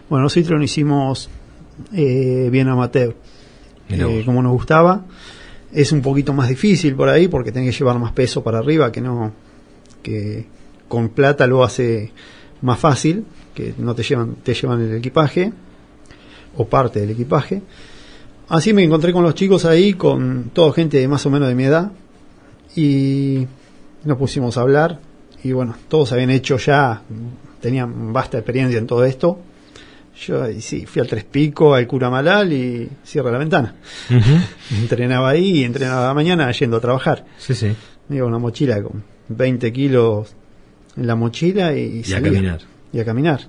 Bueno, 0.08 0.24
nosotros 0.24 0.58
lo 0.58 0.64
hicimos 0.64 1.28
eh, 1.92 2.48
bien 2.50 2.68
amateur, 2.68 3.14
eh, 3.88 4.22
como 4.24 4.42
nos 4.42 4.52
gustaba. 4.52 5.04
Es 5.72 5.92
un 5.92 6.00
poquito 6.00 6.32
más 6.32 6.48
difícil 6.48 6.94
por 6.94 7.08
ahí 7.08 7.28
porque 7.28 7.52
tenés 7.52 7.72
que 7.72 7.78
llevar 7.78 7.98
más 7.98 8.12
peso 8.12 8.42
para 8.42 8.58
arriba, 8.58 8.92
que 8.92 9.00
no 9.00 9.32
que 10.02 10.46
con 10.88 11.08
plata 11.08 11.46
lo 11.46 11.64
hace 11.64 12.12
más 12.62 12.78
fácil, 12.78 13.24
que 13.54 13.74
no 13.78 13.94
te 13.94 14.02
llevan 14.02 14.36
te 14.36 14.54
llevan 14.54 14.80
el 14.82 14.96
equipaje 14.96 15.52
o 16.56 16.66
parte 16.66 17.00
del 17.00 17.10
equipaje. 17.10 17.62
Así 18.48 18.72
me 18.72 18.84
encontré 18.84 19.12
con 19.12 19.24
los 19.24 19.34
chicos 19.34 19.64
ahí, 19.64 19.94
con 19.94 20.50
toda 20.52 20.72
gente 20.72 20.98
de 20.98 21.08
más 21.08 21.26
o 21.26 21.30
menos 21.30 21.48
de 21.48 21.54
mi 21.56 21.64
edad, 21.64 21.90
y 22.76 23.46
nos 24.04 24.16
pusimos 24.18 24.56
a 24.56 24.60
hablar, 24.60 25.00
y 25.42 25.52
bueno, 25.52 25.74
todos 25.88 26.12
habían 26.12 26.30
hecho 26.30 26.56
ya, 26.56 27.02
tenían 27.60 28.12
vasta 28.12 28.38
experiencia 28.38 28.78
en 28.78 28.86
todo 28.86 29.04
esto. 29.04 29.40
Yo 30.18 30.48
y 30.48 30.60
sí, 30.62 30.86
fui 30.86 31.00
al 31.02 31.08
Tres 31.08 31.24
Pico, 31.24 31.74
al 31.74 31.86
Cura 31.86 32.08
Malal 32.08 32.52
y 32.52 32.88
cierra 33.04 33.30
la 33.30 33.38
ventana. 33.38 33.74
Entrenaba 34.80 35.28
ahí 35.30 35.58
y 35.60 35.64
entrenaba 35.64 36.04
a 36.04 36.08
la 36.08 36.14
mañana 36.14 36.50
yendo 36.52 36.78
a 36.78 36.80
trabajar. 36.80 37.24
Sí, 37.38 37.54
sí. 37.54 37.74
Iba 38.08 38.26
una 38.26 38.38
mochila 38.38 38.82
con 38.82 39.02
20 39.28 39.72
kilos 39.72 40.34
en 40.96 41.06
la 41.06 41.16
mochila 41.16 41.74
y, 41.76 41.98
Y 41.98 42.00
a 42.00 42.16
salía. 42.16 42.32
caminar. 42.32 42.60
Y 42.92 43.00
a 43.00 43.04
caminar. 43.04 43.40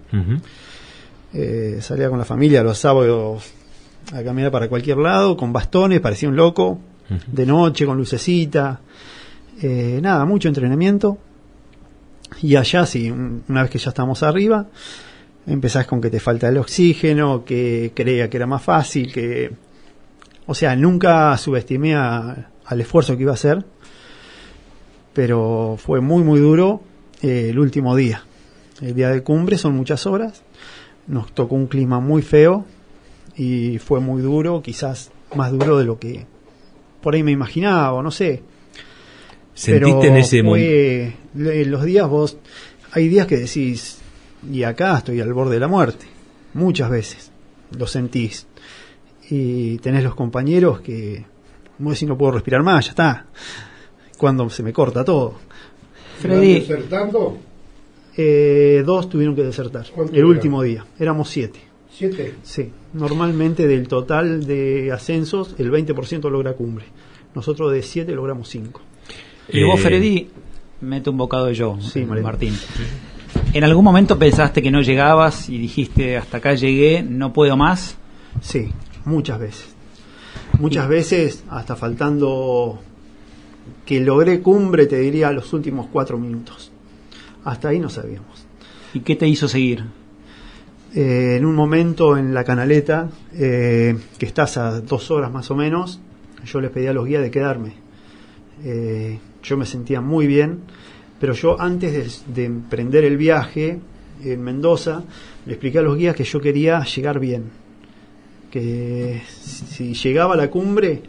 Eh, 1.34 1.80
salía 1.82 2.10
con 2.10 2.20
la 2.20 2.26
familia 2.26 2.64
los 2.64 2.78
sábados 2.78 3.44
a 4.14 4.24
caminar 4.24 4.52
para 4.52 4.68
cualquier 4.70 4.98
lado, 4.98 5.36
con 5.38 5.52
bastones, 5.54 6.00
parecía 6.00 6.30
un 6.30 6.36
loco, 6.36 6.80
de 7.28 7.46
noche, 7.46 7.86
con 7.86 7.98
lucecita. 7.98 8.80
Eh, 9.62 10.00
nada, 10.02 10.26
mucho 10.26 10.48
entrenamiento. 10.48 11.18
Y 12.42 12.56
allá, 12.56 12.86
sí, 12.86 13.10
un- 13.10 13.44
una 13.48 13.62
vez 13.64 13.72
que 13.72 13.78
ya 13.80 13.90
estamos 13.90 14.22
arriba, 14.24 14.68
empezás 15.48 15.88
con 15.88 16.02
que 16.02 16.10
te 16.10 16.20
falta 16.20 16.50
el 16.50 16.58
oxígeno, 16.58 17.44
que 17.46 17.92
creía 17.96 18.30
que 18.30 18.38
era 18.38 18.46
más 18.46 18.62
fácil, 18.64 19.12
que... 19.12 19.52
O 20.46 20.54
sea, 20.54 20.76
nunca 20.76 21.36
subestimé 21.38 21.96
a- 21.96 22.50
al 22.66 22.82
esfuerzo 22.82 23.16
que 23.18 23.24
iba 23.24 23.32
a 23.32 23.36
hacer, 23.36 23.66
pero 25.14 25.78
fue 25.78 26.02
muy, 26.02 26.24
muy 26.24 26.40
duro 26.40 26.82
eh, 27.22 27.48
el 27.50 27.60
último 27.60 27.96
día. 27.96 28.24
El 28.82 28.94
día 28.94 29.10
de 29.10 29.24
cumbre 29.24 29.58
son 29.58 29.76
muchas 29.76 30.06
horas, 30.06 30.44
nos 31.08 31.32
tocó 31.34 31.56
un 31.56 31.68
clima 31.68 32.00
muy 32.00 32.22
feo 32.22 32.66
y 33.36 33.80
fue 33.80 34.00
muy 34.00 34.22
duro, 34.22 34.62
quizás 34.62 35.12
más 35.36 35.52
duro 35.52 35.78
de 35.78 35.86
lo 35.86 35.98
que 36.00 36.26
por 37.02 37.16
ahí 37.16 37.24
me 37.24 37.32
imaginaba, 37.32 37.94
o 37.94 38.02
no 38.04 38.12
sé. 38.12 38.44
¿Sentiste 39.54 39.80
Pero 39.80 40.04
en 40.04 40.18
ese 40.18 40.44
momento? 40.44 41.16
le- 41.36 41.66
los 41.66 41.84
días 41.84 42.08
vos, 42.08 42.38
hay 42.92 43.08
días 43.08 43.26
que 43.28 43.38
decís, 43.38 43.97
y 44.52 44.64
acá 44.64 44.98
estoy 44.98 45.20
al 45.22 45.34
borde 45.34 45.56
de 45.56 45.60
la 45.60 45.68
muerte, 45.68 46.06
muchas 46.54 46.90
veces, 46.90 47.32
lo 47.78 47.88
sentís. 47.88 48.48
Y 49.30 49.78
tenés 49.80 50.04
los 50.04 50.16
compañeros 50.16 50.80
que, 50.82 51.26
vos 51.80 51.94
decís, 51.94 52.08
no 52.08 52.18
puedo 52.18 52.34
respirar 52.34 52.64
más, 52.64 52.86
ya 52.86 52.92
está. 52.92 53.26
Cuando 54.18 54.50
se 54.50 54.64
me 54.64 54.72
corta 54.74 55.04
todo. 55.04 55.36
Freddy, 56.20 56.62
desertando? 56.62 57.38
Eh, 58.16 58.82
dos 58.86 59.10
tuvieron 59.10 59.36
que 59.36 59.44
desertar, 59.44 59.86
¿Cuántos 59.94 60.16
el 60.18 60.26
último 60.26 60.64
día, 60.64 60.86
éramos 60.98 61.30
siete. 61.30 61.60
¿Siete? 61.92 62.36
Sí, 62.44 62.72
normalmente 62.94 63.68
del 63.68 63.88
total 63.88 64.46
de 64.46 64.92
ascensos, 64.92 65.56
el 65.58 65.72
20% 65.72 66.30
logra 66.30 66.54
cumbre. 66.54 66.86
Nosotros 67.36 67.72
de 67.72 67.82
7 67.84 68.12
logramos 68.14 68.50
5. 68.50 68.82
y 69.50 69.64
vos, 69.64 69.80
Eh, 69.80 69.84
Freddy, 69.84 70.30
mete 70.82 71.10
un 71.10 71.18
bocado 71.18 71.46
de 71.48 71.54
yo, 71.56 71.78
Sí, 71.82 72.02
Mariano. 72.06 72.30
Martín. 72.30 72.54
¿En 73.58 73.64
algún 73.64 73.84
momento 73.84 74.20
pensaste 74.20 74.62
que 74.62 74.70
no 74.70 74.84
llegabas 74.84 75.50
y 75.50 75.58
dijiste, 75.58 76.16
hasta 76.16 76.38
acá 76.38 76.54
llegué, 76.54 77.02
no 77.02 77.34
puedo 77.34 77.58
más? 77.58 77.98
Sí, 78.40 78.70
muchas 79.04 79.40
veces. 79.40 79.70
Muchas 80.60 80.88
veces, 80.88 81.44
hasta 81.50 81.76
faltando 81.76 82.80
que 83.84 84.00
logré 84.00 84.42
cumbre, 84.42 84.86
te 84.86 85.00
diría 85.00 85.32
los 85.32 85.54
últimos 85.54 85.88
4 85.92 86.20
minutos. 86.20 86.72
Hasta 87.46 87.70
ahí 87.70 87.80
no 87.80 87.90
sabíamos. 87.90 88.46
¿Y 88.94 89.00
qué 89.00 89.16
te 89.16 89.28
hizo 89.28 89.48
seguir? 89.48 89.86
Eh, 90.94 91.38
en 91.40 91.44
un 91.44 91.56
momento 91.56 92.16
en 92.16 92.36
la 92.36 92.44
canaleta, 92.44 93.10
eh, 93.34 93.98
que 94.20 94.28
estás 94.28 94.58
a 94.58 94.82
dos 94.82 95.10
horas 95.10 95.32
más 95.32 95.50
o 95.50 95.56
menos, 95.56 96.00
yo 96.46 96.62
les 96.62 96.70
pedí 96.70 96.86
a 96.86 96.94
los 96.94 97.08
guías 97.08 97.24
de 97.24 97.32
quedarme. 97.32 97.74
Eh, 98.64 99.18
yo 99.42 99.58
me 99.58 99.66
sentía 99.66 100.00
muy 100.00 100.28
bien, 100.28 100.60
pero 101.20 101.34
yo 101.34 101.60
antes 101.60 102.26
de, 102.26 102.34
de 102.34 102.46
emprender 102.46 103.04
el 103.04 103.18
viaje 103.18 103.80
en 104.24 104.42
Mendoza, 104.42 105.04
le 105.46 105.54
expliqué 105.54 105.80
a 105.80 105.82
los 105.82 105.98
guías 105.98 106.16
que 106.16 106.24
yo 106.24 106.40
quería 106.40 106.84
llegar 106.84 107.20
bien. 107.20 107.46
Que 108.52 109.22
si 109.28 109.94
llegaba 109.94 110.34
a 110.34 110.38
la 110.38 110.50
cumbre, 110.50 111.02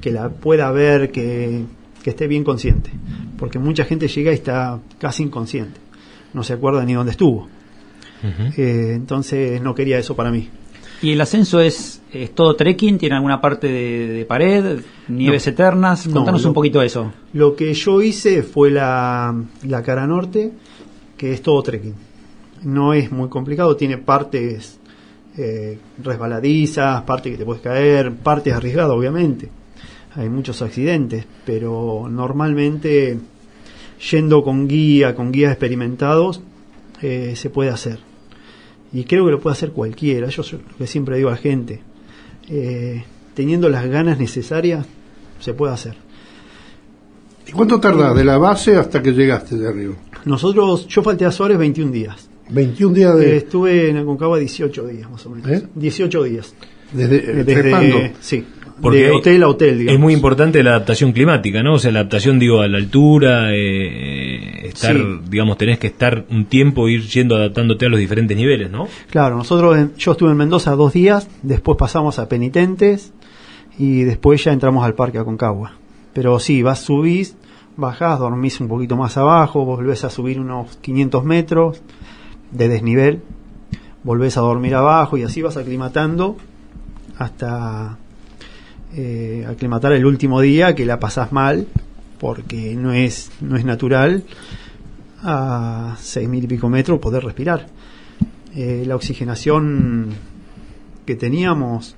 que 0.00 0.12
la 0.12 0.28
pueda 0.28 0.70
ver, 0.70 1.10
que, 1.10 1.62
que 2.02 2.10
esté 2.10 2.26
bien 2.26 2.44
consciente. 2.44 2.90
Porque 3.38 3.58
mucha 3.58 3.84
gente 3.84 4.08
llega 4.08 4.30
y 4.30 4.34
está 4.34 4.78
casi 4.98 5.22
inconsciente. 5.22 5.80
No 6.34 6.42
se 6.42 6.54
acuerda 6.54 6.84
ni 6.84 6.94
dónde 6.94 7.12
estuvo. 7.12 7.48
Eh, 8.56 8.92
entonces 8.94 9.60
no 9.60 9.74
quería 9.74 9.98
eso 9.98 10.14
para 10.14 10.30
mí. 10.30 10.48
¿Y 11.02 11.12
el 11.12 11.20
ascenso 11.20 11.60
es, 11.60 12.00
es 12.12 12.32
todo 12.34 12.54
trekking? 12.54 12.96
¿Tiene 12.98 13.16
alguna 13.16 13.40
parte 13.40 13.66
de, 13.66 14.06
de 14.08 14.24
pared? 14.24 14.80
¿Nieves 15.08 15.46
No. 15.46 15.52
eternas? 15.52 16.06
No, 16.06 16.14
Contanos 16.14 16.42
lo- 16.42 16.48
un 16.48 16.54
poquito 16.54 16.80
de 16.80 16.86
eso. 16.86 17.12
Lo 17.32 17.56
que 17.56 17.74
yo 17.74 18.00
hice 18.00 18.42
fue 18.44 18.70
la, 18.70 19.34
la 19.66 19.82
cara 19.82 20.06
norte, 20.06 20.52
que 21.16 21.32
es 21.32 21.42
todo 21.42 21.62
trekking. 21.62 21.94
No 22.62 22.94
es 22.94 23.10
muy 23.10 23.28
complicado, 23.28 23.74
tiene 23.76 23.98
partes 23.98 24.78
eh, 25.36 25.78
resbaladizas, 26.02 27.02
partes 27.02 27.32
que 27.32 27.38
te 27.38 27.44
puedes 27.44 27.62
caer, 27.62 28.12
partes 28.14 28.54
arriesgadas, 28.54 28.92
obviamente. 28.92 29.48
Hay 30.14 30.28
muchos 30.28 30.62
accidentes, 30.62 31.26
pero 31.44 32.06
normalmente 32.08 33.18
yendo 34.10 34.44
con 34.44 34.68
guía, 34.68 35.14
con 35.16 35.32
guías 35.32 35.52
experimentados, 35.52 36.40
eh, 37.00 37.32
se 37.34 37.50
puede 37.50 37.70
hacer. 37.70 37.98
Y 38.92 39.04
creo 39.04 39.24
que 39.24 39.30
lo 39.32 39.40
puede 39.40 39.52
hacer 39.54 39.70
cualquiera. 39.72 40.28
Yo 40.28 40.42
lo 40.52 40.76
que 40.76 40.86
siempre 40.86 41.16
digo 41.16 41.28
a 41.28 41.32
la 41.32 41.38
gente. 41.38 41.80
eh, 42.48 43.04
teniendo 43.34 43.68
las 43.70 43.86
ganas 43.88 44.18
necesarias, 44.18 44.84
se 45.40 45.54
puede 45.54 45.72
hacer. 45.72 45.94
¿Y 47.46 47.52
cuánto 47.52 47.80
tardás 47.80 48.14
de 48.14 48.24
la 48.24 48.36
base 48.38 48.76
hasta 48.76 49.02
que 49.02 49.12
llegaste 49.12 49.56
de 49.56 49.68
arriba? 49.68 49.94
Nosotros, 50.26 50.86
yo 50.88 51.02
falté 51.02 51.24
a 51.24 51.30
Suárez 51.30 51.58
21 51.58 51.90
días. 51.92 52.28
21 52.50 52.94
días 52.94 53.14
Eh, 53.14 53.18
de, 53.18 53.36
estuve 53.38 53.88
en 53.90 53.96
Aconcagua 53.96 54.38
18 54.38 54.86
días 54.86 55.10
más 55.10 55.24
o 55.26 55.30
menos. 55.30 55.50
¿Eh? 55.50 55.66
18 55.74 56.22
días. 56.24 56.54
desde, 56.92 57.40
Eh, 57.40 57.44
trepando. 57.44 57.96
sí, 58.20 58.44
Porque 58.80 58.98
de 59.04 59.10
hotel 59.10 59.42
a 59.44 59.48
hotel, 59.48 59.78
digamos. 59.78 59.94
Es 59.94 60.00
muy 60.00 60.12
importante 60.12 60.62
la 60.62 60.70
adaptación 60.72 61.12
climática, 61.12 61.62
¿no? 61.62 61.74
O 61.74 61.78
sea, 61.78 61.90
la 61.90 62.00
adaptación, 62.00 62.38
digo, 62.38 62.60
a 62.60 62.68
la 62.68 62.78
altura, 62.78 63.50
eh, 63.54 64.21
estar, 64.62 64.96
Sí. 64.96 65.02
digamos, 65.28 65.56
tenés 65.58 65.78
que 65.78 65.86
estar 65.88 66.24
un 66.30 66.44
tiempo, 66.46 66.88
ir 66.88 67.02
yendo 67.02 67.36
adaptándote 67.36 67.86
a 67.86 67.88
los 67.88 67.98
diferentes 67.98 68.36
niveles, 68.36 68.70
¿no? 68.70 68.88
Claro, 69.10 69.36
nosotros, 69.36 69.76
en- 69.78 69.94
yo 69.96 70.12
estuve 70.12 70.30
en 70.30 70.36
Mendoza 70.36 70.72
dos 70.72 70.92
días, 70.92 71.28
después 71.42 71.76
pasamos 71.78 72.18
a 72.18 72.28
Penitentes 72.28 73.12
y 73.78 74.02
después 74.02 74.42
ya 74.44 74.52
entramos 74.52 74.84
al 74.84 74.94
parque 74.94 75.18
Aconcagua. 75.18 75.72
Pero 76.14 76.38
sí, 76.38 76.62
vas, 76.62 76.80
subís, 76.80 77.36
bajás, 77.76 78.18
dormís 78.18 78.60
un 78.60 78.68
poquito 78.68 78.96
más 78.96 79.16
abajo, 79.16 79.64
volvés 79.64 80.04
a 80.04 80.10
subir 80.10 80.38
unos 80.40 80.76
500 80.82 81.24
metros 81.24 81.80
de 82.50 82.68
desnivel, 82.68 83.22
volvés 84.04 84.36
a 84.36 84.40
dormir 84.42 84.74
abajo 84.74 85.16
y 85.16 85.22
así 85.22 85.40
vas 85.42 85.56
aclimatando 85.56 86.36
hasta 87.18 87.96
eh, 88.94 89.46
aclimatar 89.48 89.92
el 89.92 90.04
último 90.04 90.40
día 90.42 90.74
que 90.74 90.84
la 90.84 90.98
pasás 91.00 91.32
mal 91.32 91.66
porque 92.22 92.76
no 92.76 92.92
es, 92.92 93.32
no 93.40 93.56
es 93.56 93.64
natural 93.64 94.22
a 95.24 95.96
seis 96.00 96.28
mil 96.28 96.44
y 96.44 96.46
pico 96.46 96.68
metros 96.68 97.00
poder 97.00 97.24
respirar. 97.24 97.66
Eh, 98.54 98.84
la 98.86 98.94
oxigenación 98.96 100.10
que 101.04 101.16
teníamos, 101.16 101.96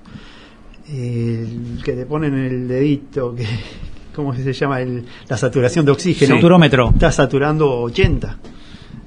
el 0.88 1.80
que 1.84 1.92
te 1.92 2.06
ponen 2.06 2.34
el 2.34 2.66
dedito, 2.68 3.34
que, 3.34 3.44
¿cómo 4.14 4.34
se 4.34 4.52
llama? 4.52 4.80
El- 4.80 5.04
la 5.28 5.36
saturación 5.36 5.84
de 5.84 5.92
oxígeno. 5.92 6.36
Saturómetro. 6.36 6.90
Está 6.90 7.12
saturando 7.12 7.80
80. 7.82 8.38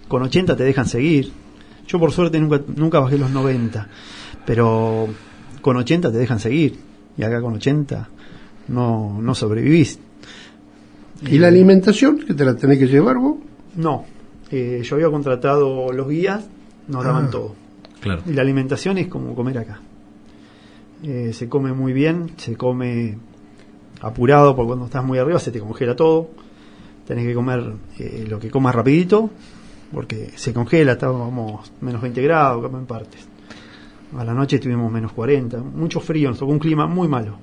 Con 0.07 0.21
80 0.21 0.55
te 0.55 0.63
dejan 0.63 0.87
seguir. 0.87 1.31
Yo 1.87 1.99
por 1.99 2.11
suerte 2.11 2.39
nunca, 2.39 2.61
nunca 2.75 2.99
bajé 2.99 3.17
los 3.17 3.31
90, 3.31 3.87
pero 4.45 5.07
con 5.61 5.77
80 5.77 6.11
te 6.11 6.17
dejan 6.17 6.39
seguir. 6.39 6.77
Y 7.17 7.23
acá 7.23 7.41
con 7.41 7.53
80 7.55 8.09
no, 8.67 9.19
no 9.21 9.33
sobrevivís. 9.35 9.99
¿Y 11.25 11.37
la 11.39 11.47
alimentación 11.47 12.19
que 12.19 12.33
te 12.33 12.45
la 12.45 12.55
tenés 12.55 12.77
que 12.79 12.87
llevar 12.87 13.17
vos? 13.17 13.37
No, 13.75 14.05
eh, 14.51 14.81
yo 14.83 14.95
había 14.95 15.09
contratado 15.09 15.91
los 15.91 16.07
guías 16.07 16.47
nos 16.87 17.03
daban 17.03 17.25
Ah. 17.25 17.29
todo. 17.31 17.55
Claro. 17.99 18.21
Y 18.25 18.33
la 18.33 18.41
alimentación 18.43 18.97
es 18.97 19.07
como 19.07 19.33
comer 19.35 19.57
acá. 19.57 19.81
Eh, 21.03 21.31
se 21.33 21.49
come 21.49 21.73
muy 21.73 21.93
bien, 21.93 22.31
se 22.37 22.55
come 22.55 23.17
apurado 24.01 24.55
porque 24.55 24.67
cuando 24.67 24.85
estás 24.85 25.03
muy 25.03 25.17
arriba 25.17 25.39
se 25.39 25.51
te 25.51 25.59
congela 25.59 25.95
todo. 25.95 26.29
Tenés 27.05 27.25
que 27.25 27.33
comer 27.33 27.73
eh, 27.99 28.25
lo 28.29 28.39
que 28.39 28.49
comas 28.49 28.73
rapidito 28.75 29.29
porque 29.91 30.31
se 30.35 30.53
congela, 30.53 30.93
estábamos 30.93 31.71
menos 31.81 32.01
20 32.01 32.21
grados, 32.21 32.61
como 32.63 32.77
en 32.77 32.85
partes. 32.85 33.25
A 34.17 34.23
la 34.23 34.33
noche 34.33 34.59
tuvimos 34.59 34.91
menos 34.91 35.11
40, 35.13 35.57
mucho 35.59 35.99
frío, 35.99 36.29
nos 36.29 36.39
tocó 36.39 36.51
un 36.51 36.59
clima 36.59 36.87
muy 36.87 37.07
malo. 37.07 37.37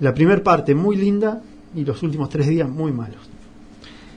La 0.00 0.12
primera 0.14 0.42
parte 0.42 0.74
muy 0.74 0.96
linda 0.96 1.42
y 1.74 1.84
los 1.84 2.02
últimos 2.02 2.28
tres 2.28 2.46
días 2.48 2.68
muy 2.68 2.92
malos. 2.92 3.20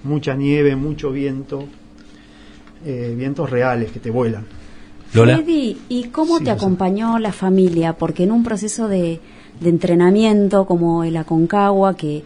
Mucha 0.03 0.35
nieve, 0.35 0.75
mucho 0.75 1.11
viento, 1.11 1.65
eh, 2.85 3.13
vientos 3.17 3.49
reales 3.49 3.91
que 3.91 3.99
te 3.99 4.09
vuelan. 4.09 4.45
Lola. 5.13 5.37
Freddy, 5.37 5.77
¿y 5.89 6.03
cómo 6.05 6.37
Sí, 6.37 6.45
te 6.45 6.51
acompañó 6.51 7.19
la 7.19 7.31
familia? 7.31 7.93
Porque 7.93 8.23
en 8.23 8.31
un 8.31 8.43
proceso 8.43 8.87
de, 8.87 9.19
de 9.59 9.69
entrenamiento 9.69 10.65
como 10.65 11.03
el 11.03 11.17
Aconcagua, 11.17 11.97
que 11.97 12.23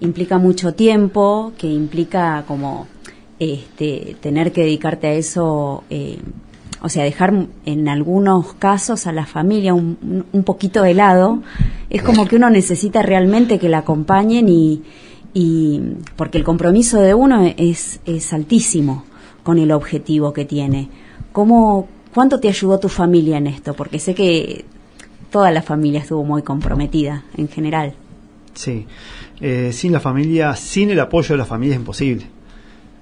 implica 0.00 0.38
mucho 0.38 0.74
tiempo, 0.74 1.52
que 1.58 1.66
implica 1.66 2.44
como 2.46 2.86
este, 3.38 4.16
tener 4.20 4.52
que 4.52 4.62
dedicarte 4.62 5.08
a 5.08 5.12
eso, 5.14 5.84
eh, 5.90 6.18
o 6.82 6.88
sea, 6.88 7.04
dejar 7.04 7.46
en 7.64 7.88
algunos 7.88 8.54
casos 8.54 9.06
a 9.06 9.12
la 9.12 9.26
familia 9.26 9.72
un, 9.74 10.24
un- 10.32 10.42
poquito 10.44 10.82
de 10.82 10.94
lado, 10.94 11.42
es 11.90 12.02
como 12.02 12.26
que 12.26 12.36
uno 12.36 12.50
necesita 12.50 13.00
realmente 13.02 13.58
que 13.58 13.68
la 13.68 13.78
acompañen 13.78 14.48
y, 14.48 14.82
y 15.32 15.80
porque 16.16 16.38
el 16.38 16.44
compromiso 16.44 17.00
de 17.00 17.14
uno 17.14 17.52
es, 17.56 18.00
es 18.04 18.32
altísimo 18.32 19.04
con 19.42 19.58
el 19.58 19.72
objetivo 19.72 20.32
que 20.32 20.44
tiene. 20.44 20.88
¿Cómo, 21.32 21.88
¿Cuánto 22.12 22.38
te 22.40 22.48
ayudó 22.48 22.78
tu 22.78 22.88
familia 22.88 23.38
en 23.38 23.46
esto? 23.46 23.74
Porque 23.74 23.98
sé 23.98 24.14
que 24.14 24.64
toda 25.30 25.50
la 25.50 25.62
familia 25.62 26.00
estuvo 26.00 26.22
muy 26.24 26.42
comprometida 26.42 27.24
en 27.36 27.48
general. 27.48 27.94
Sí, 28.54 28.86
Eh, 29.40 29.72
sin 29.72 29.90
la 29.92 29.98
familia, 30.00 30.54
sin 30.54 30.90
el 30.90 31.00
apoyo 31.00 31.30
de 31.34 31.38
la 31.38 31.44
familia 31.44 31.74
es 31.74 31.80
imposible. 31.80 32.24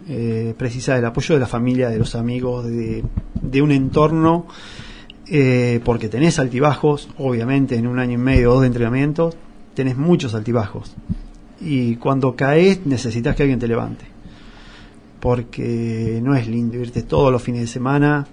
Eh, 0.08 0.54
precisa 0.58 0.96
del 0.96 1.04
apoyo 1.04 1.34
de 1.36 1.40
la 1.40 1.46
familia, 1.46 1.88
de 1.88 1.98
los 1.98 2.14
amigos, 2.16 2.66
de, 2.66 3.62
un 3.62 3.70
entorno, 3.70 4.46
eh, 5.28 5.80
porque 5.84 6.08
tenés 6.08 6.38
altibajos, 6.38 7.08
obviamente 7.18 7.76
en 7.76 7.86
un 7.86 7.98
año 7.98 8.14
y 8.14 8.18
medio 8.18 8.50
o 8.50 8.54
dos 8.54 8.62
de 8.62 8.66
entrenamiento, 8.66 9.32
tenés 9.74 9.96
muchos 9.96 10.34
altibajos. 10.34 10.94
Y 11.60 11.96
cuando 11.96 12.34
caes 12.34 12.84
necesitas 12.84 13.36
que 13.36 13.44
alguien 13.44 13.60
te 13.60 13.68
levante. 13.68 14.04
Porque 15.20 16.20
no 16.20 16.34
es 16.34 16.48
lindo 16.48 16.78
irte 16.78 17.02
todos 17.02 17.30
los 17.30 17.40
fines 17.40 17.60
de 17.60 17.68
semana, 17.68 18.26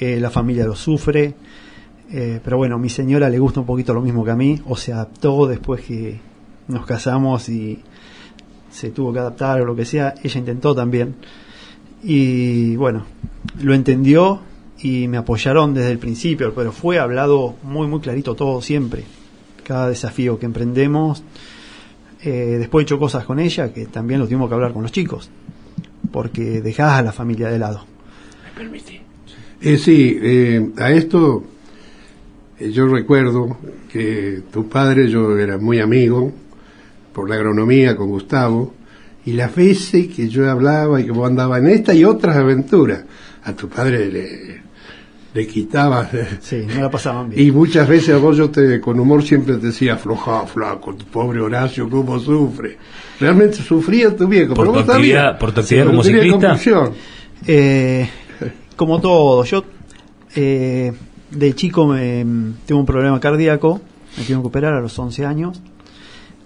eh, 0.00 0.18
la 0.20 0.30
familia 0.30 0.64
lo 0.64 0.74
sufre, 0.74 1.34
pero 2.44 2.58
bueno, 2.58 2.74
a 2.74 2.78
mi 2.78 2.90
señora 2.90 3.30
le 3.30 3.38
gusta 3.38 3.60
un 3.60 3.66
poquito 3.66 3.94
lo 3.94 4.02
mismo 4.02 4.22
que 4.22 4.30
a 4.30 4.36
mí, 4.36 4.60
o 4.66 4.76
se 4.76 4.92
adaptó 4.92 5.46
después 5.46 5.80
que 5.80 6.20
nos 6.68 6.84
casamos 6.84 7.48
y 7.48 7.82
se 8.72 8.90
tuvo 8.90 9.12
que 9.12 9.20
adaptar 9.20 9.60
o 9.60 9.64
lo 9.64 9.76
que 9.76 9.84
sea, 9.84 10.14
ella 10.22 10.38
intentó 10.38 10.74
también. 10.74 11.14
Y 12.02 12.74
bueno, 12.76 13.04
lo 13.62 13.74
entendió 13.74 14.40
y 14.80 15.06
me 15.06 15.18
apoyaron 15.18 15.74
desde 15.74 15.92
el 15.92 15.98
principio, 15.98 16.52
pero 16.54 16.72
fue 16.72 16.98
hablado 16.98 17.54
muy, 17.62 17.86
muy 17.86 18.00
clarito 18.00 18.34
todo 18.34 18.60
siempre. 18.60 19.04
Cada 19.62 19.88
desafío 19.88 20.38
que 20.38 20.46
emprendemos. 20.46 21.22
Eh, 22.24 22.56
después 22.58 22.82
he 22.82 22.84
hecho 22.84 22.98
cosas 22.98 23.24
con 23.24 23.38
ella 23.38 23.72
que 23.72 23.86
también 23.86 24.20
lo 24.20 24.26
tuvimos 24.26 24.48
que 24.48 24.54
hablar 24.54 24.72
con 24.72 24.82
los 24.82 24.92
chicos, 24.92 25.30
porque 26.10 26.60
dejás 26.60 26.98
a 26.98 27.02
la 27.02 27.12
familia 27.12 27.48
de 27.48 27.58
lado. 27.58 27.84
Eh, 29.60 29.76
sí, 29.76 30.18
eh, 30.20 30.70
a 30.78 30.90
esto 30.90 31.44
eh, 32.62 32.70
yo 32.70 32.86
recuerdo 32.86 33.56
que 33.90 34.42
tu 34.52 34.68
padre, 34.68 35.08
yo 35.08 35.36
era 35.36 35.58
muy 35.58 35.80
amigo 35.80 36.32
por 37.12 37.28
la 37.28 37.36
agronomía 37.36 37.96
con 37.96 38.08
Gustavo, 38.08 38.74
y 39.24 39.32
las 39.32 39.54
veces 39.54 40.08
que 40.08 40.28
yo 40.28 40.50
hablaba 40.50 41.00
y 41.00 41.04
que 41.04 41.12
vos 41.12 41.28
andabas 41.28 41.60
en 41.60 41.68
esta 41.68 41.94
y 41.94 42.04
otras 42.04 42.36
aventuras, 42.36 43.04
a 43.44 43.52
tu 43.52 43.68
padre 43.68 44.10
le, 44.10 44.62
le 45.34 45.46
quitabas. 45.46 46.08
Sí, 46.40 46.64
no 46.74 46.80
la 46.80 46.90
pasaban 46.90 47.30
bien. 47.30 47.46
Y 47.46 47.50
muchas 47.52 47.88
veces 47.88 48.14
a 48.14 48.18
vos 48.18 48.36
yo 48.36 48.50
te, 48.50 48.80
con 48.80 48.98
humor 48.98 49.22
siempre 49.22 49.56
te 49.56 49.66
decía, 49.68 49.94
afloja, 49.94 50.44
flaco, 50.46 50.94
tu 50.94 51.04
pobre 51.06 51.40
Horacio, 51.40 51.88
cómo 51.88 52.18
sufre. 52.18 52.76
Realmente 53.20 53.58
sufría 53.58 54.14
tu 54.16 54.26
viejo. 54.26 54.54
Por 54.54 54.66
tu 54.66 54.72
actividad- 54.92 55.38
por 55.38 55.52
tu 55.52 55.60
actividad 55.60 55.84
como 55.86 56.02
ciclista. 56.22 56.48
Eh, 57.46 58.08
como 58.76 59.00
todo, 59.00 59.44
yo 59.44 59.64
eh, 60.34 60.92
de 61.30 61.54
chico 61.54 61.86
me, 61.86 62.24
tuve 62.66 62.78
un 62.78 62.86
problema 62.86 63.18
cardíaco, 63.20 63.80
me 64.16 64.22
tuvieron 64.24 64.42
que 64.42 64.48
operar 64.48 64.74
a 64.74 64.80
los 64.80 64.98
11 64.98 65.24
años, 65.24 65.60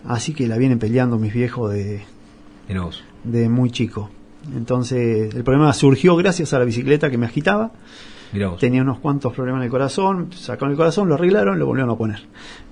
así 0.09 0.33
que 0.35 0.47
la 0.47 0.57
vienen 0.57 0.79
peleando 0.79 1.19
mis 1.19 1.33
viejos 1.33 1.73
de, 1.73 2.03
de 3.25 3.49
muy 3.49 3.71
chico. 3.71 4.11
Entonces 4.57 5.35
el 5.35 5.43
problema 5.45 5.73
surgió 5.73 6.15
gracias 6.17 6.53
a 6.55 6.59
la 6.59 6.65
bicicleta 6.65 7.11
que 7.11 7.19
me 7.19 7.27
agitaba, 7.27 7.73
tenía 8.59 8.83
unos 8.83 8.99
cuantos 8.99 9.33
problemas 9.33 9.61
en 9.61 9.65
el 9.65 9.71
corazón, 9.71 10.29
sacaron 10.33 10.71
el 10.73 10.77
corazón, 10.77 11.09
lo 11.09 11.15
arreglaron, 11.15 11.59
lo 11.59 11.67
volvieron 11.67 11.91
a 11.91 11.97
poner 11.97 12.21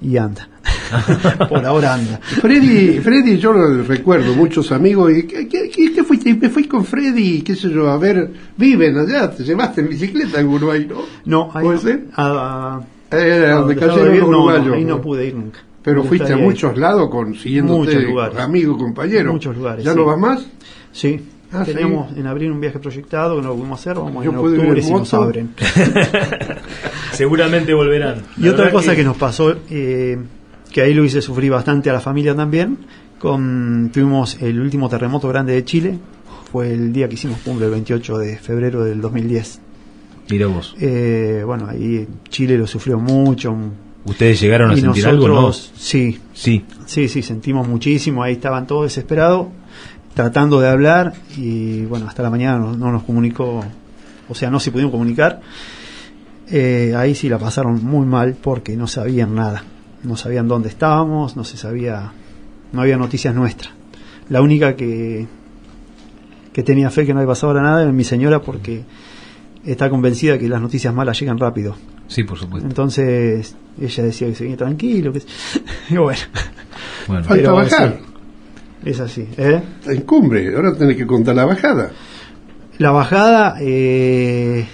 y 0.00 0.16
anda. 0.16 0.48
Por 1.48 1.64
ahora 1.64 1.94
anda. 1.94 2.18
Freddy, 2.22 2.98
Freddy, 3.00 3.38
yo 3.38 3.52
lo 3.52 3.82
recuerdo, 3.84 4.34
muchos 4.34 4.70
amigos, 4.70 5.10
y 5.16 5.22
¿qué, 5.26 5.48
qué, 5.48 5.70
qué- 5.70 6.04
fuiste? 6.04 6.34
Me 6.34 6.50
fui 6.50 6.64
con 6.64 6.84
Freddy, 6.84 7.40
qué 7.42 7.56
sé 7.56 7.70
yo, 7.70 7.88
a 7.88 7.96
ver, 7.96 8.30
viven 8.56 8.98
allá, 8.98 9.30
te 9.30 9.42
llevaste 9.42 9.80
en 9.80 9.88
bicicleta 9.88 10.40
en 10.40 10.48
Uruguay, 10.48 10.86
¿no? 10.88 10.98
No, 11.24 11.50
ahí 11.54 11.64
¿Puede 11.64 11.76
no, 11.76 11.82
ser? 11.82 12.04
a- 12.14 12.80
a 13.10 13.16
donde 13.54 13.76
cayeron 13.76 14.04
vivir, 14.06 14.20
los 14.22 14.30
no, 14.30 14.48
ahí 14.74 14.84
no 14.84 15.00
pude 15.00 15.26
ir 15.26 15.34
nunca. 15.34 15.60
Pero 15.84 16.02
fuiste 16.02 16.32
a 16.32 16.36
muchos 16.38 16.76
lados 16.78 17.08
con, 17.10 17.34
siguiéndote, 17.34 17.94
Muchos 17.94 18.04
lugares. 18.04 18.38
amigos, 18.38 18.78
compañeros. 18.78 19.32
Muchos 19.34 19.56
lugares, 19.56 19.84
¿Ya 19.84 19.92
sí. 19.92 19.96
no 19.98 20.04
vas 20.06 20.18
más? 20.18 20.46
Sí. 20.92 21.20
Ah, 21.52 21.62
Tenemos 21.64 22.16
en 22.16 22.26
abril 22.26 22.50
un 22.50 22.60
viaje 22.60 22.80
proyectado 22.80 23.36
que 23.36 23.42
no 23.42 23.48
lo 23.50 23.54
pudimos 23.56 23.78
hacer, 23.78 23.94
vamos 23.96 24.24
Yo 24.24 24.32
en 24.32 24.36
puedo 24.38 24.54
ir 24.54 24.60
octubre 24.60 24.80
en 24.80 24.86
si 24.86 24.92
nos 24.92 25.14
abren. 25.14 25.50
Seguramente 27.12 27.74
volverán. 27.74 28.22
Y 28.36 28.44
La 28.44 28.52
otra 28.52 28.70
cosa 28.70 28.96
que... 28.96 29.04
nos 29.04 29.16
pasó, 29.16 29.54
eh, 29.70 30.18
que 30.72 30.80
ahí 30.80 30.94
lo 30.94 31.04
hice 31.04 31.22
sufrir 31.22 31.50
bastante 31.52 31.90
a 31.90 31.92
la 31.92 32.00
familia 32.00 32.34
también, 32.34 32.78
con 33.18 33.90
tuvimos 33.92 34.40
el 34.42 34.60
último 34.60 34.88
terremoto 34.88 35.28
grande 35.28 35.52
de 35.52 35.64
Chile, 35.64 35.98
fue 36.50 36.72
el 36.72 36.92
día 36.92 37.08
que 37.08 37.14
hicimos 37.14 37.38
cumple, 37.44 37.66
el 37.66 37.72
28 37.72 38.18
de 38.18 38.36
febrero 38.38 38.82
del 38.84 39.00
2010. 39.00 39.60
Mira 40.30 40.46
vos. 40.46 40.74
Eh, 40.80 41.42
bueno, 41.44 41.66
ahí 41.68 42.06
Chile 42.30 42.56
lo 42.58 42.66
sufrió 42.66 42.98
mucho. 42.98 43.54
¿Ustedes 44.04 44.40
llegaron 44.40 44.70
a 44.70 44.74
y 44.74 44.80
sentir 44.80 45.04
nosotros, 45.04 45.24
algo, 45.24 45.40
no? 45.40 45.52
sí, 45.52 46.20
Sí. 46.34 46.64
Sí, 46.86 47.08
sí, 47.08 47.22
sentimos 47.22 47.66
muchísimo, 47.66 48.22
ahí 48.22 48.34
estaban 48.34 48.66
todos 48.66 48.84
desesperados, 48.84 49.48
tratando 50.14 50.60
de 50.60 50.68
hablar 50.68 51.14
y 51.36 51.84
bueno, 51.86 52.06
hasta 52.06 52.22
la 52.22 52.30
mañana 52.30 52.58
no, 52.58 52.76
no 52.76 52.92
nos 52.92 53.04
comunicó, 53.04 53.64
o 54.28 54.34
sea, 54.34 54.50
no 54.50 54.60
se 54.60 54.70
pudieron 54.70 54.90
comunicar. 54.90 55.40
Eh, 56.50 56.92
ahí 56.96 57.14
sí 57.14 57.28
la 57.28 57.38
pasaron 57.38 57.82
muy 57.82 58.04
mal 58.04 58.36
porque 58.40 58.76
no 58.76 58.86
sabían 58.86 59.34
nada, 59.34 59.64
no 60.02 60.16
sabían 60.16 60.46
dónde 60.46 60.68
estábamos, 60.68 61.36
no 61.36 61.44
se 61.44 61.56
sabía, 61.56 62.12
no 62.72 62.82
había 62.82 62.98
noticias 62.98 63.34
nuestras. 63.34 63.72
La 64.28 64.42
única 64.42 64.76
que, 64.76 65.26
que 66.52 66.62
tenía 66.62 66.90
fe 66.90 67.06
que 67.06 67.14
no 67.14 67.20
había 67.20 67.28
pasado 67.28 67.54
nada 67.54 67.82
era 67.82 67.92
mi 67.92 68.04
señora 68.04 68.42
porque 68.42 68.84
está 69.64 69.88
convencida 69.88 70.38
que 70.38 70.48
las 70.48 70.60
noticias 70.60 70.92
malas 70.94 71.18
llegan 71.18 71.38
rápido. 71.38 71.76
Sí, 72.14 72.22
por 72.22 72.38
supuesto. 72.38 72.68
Entonces 72.68 73.56
ella 73.80 74.04
decía 74.04 74.28
que 74.28 74.36
seguía 74.36 74.56
tranquilo, 74.56 75.12
que 75.12 75.18
y 75.90 75.96
bueno. 75.96 76.20
Bueno. 77.08 77.24
Falta 77.24 77.34
Pero 77.34 77.54
bajar. 77.56 77.98
Es 78.84 79.00
así. 79.00 79.26
¿eh? 79.36 79.60
En 79.86 80.02
cumbre, 80.02 80.54
ahora 80.54 80.76
tenés 80.76 80.96
que 80.96 81.08
contar 81.08 81.34
la 81.34 81.44
bajada. 81.44 81.90
La 82.78 82.92
bajada, 82.92 83.56
eh, 83.60 84.64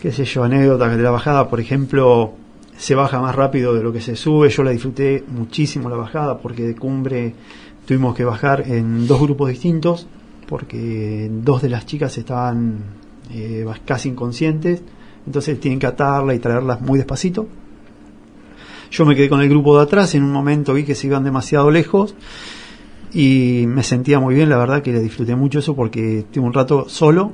qué 0.00 0.10
sé 0.10 0.24
yo, 0.24 0.42
anécdotas 0.42 0.96
de 0.96 1.02
la 1.02 1.10
bajada, 1.10 1.50
por 1.50 1.60
ejemplo, 1.60 2.32
se 2.78 2.94
baja 2.94 3.20
más 3.20 3.34
rápido 3.34 3.74
de 3.74 3.82
lo 3.82 3.92
que 3.92 4.00
se 4.00 4.16
sube. 4.16 4.48
Yo 4.48 4.62
la 4.62 4.70
disfruté 4.70 5.22
muchísimo 5.28 5.90
la 5.90 5.96
bajada 5.96 6.38
porque 6.38 6.62
de 6.62 6.76
cumbre 6.76 7.34
tuvimos 7.84 8.16
que 8.16 8.24
bajar 8.24 8.64
en 8.66 9.06
dos 9.06 9.20
grupos 9.20 9.50
distintos 9.50 10.06
porque 10.48 11.28
dos 11.30 11.60
de 11.60 11.68
las 11.68 11.84
chicas 11.84 12.16
estaban 12.16 12.78
eh, 13.34 13.66
casi 13.84 14.08
inconscientes, 14.08 14.82
entonces 15.26 15.58
tienen 15.60 15.78
que 15.78 15.86
atarla 15.86 16.34
y 16.34 16.38
traerlas 16.38 16.80
muy 16.80 16.98
despacito. 16.98 17.46
Yo 18.90 19.04
me 19.04 19.16
quedé 19.16 19.28
con 19.28 19.40
el 19.40 19.48
grupo 19.48 19.76
de 19.76 19.82
atrás, 19.82 20.14
en 20.14 20.22
un 20.22 20.32
momento 20.32 20.72
vi 20.72 20.84
que 20.84 20.94
se 20.94 21.08
iban 21.08 21.24
demasiado 21.24 21.70
lejos 21.70 22.14
y 23.12 23.64
me 23.66 23.82
sentía 23.82 24.20
muy 24.20 24.34
bien, 24.34 24.48
la 24.48 24.58
verdad 24.58 24.82
que 24.82 24.92
le 24.92 25.00
disfruté 25.00 25.34
mucho 25.34 25.58
eso 25.58 25.74
porque 25.74 26.24
tuve 26.32 26.44
un 26.44 26.52
rato 26.52 26.88
solo, 26.88 27.32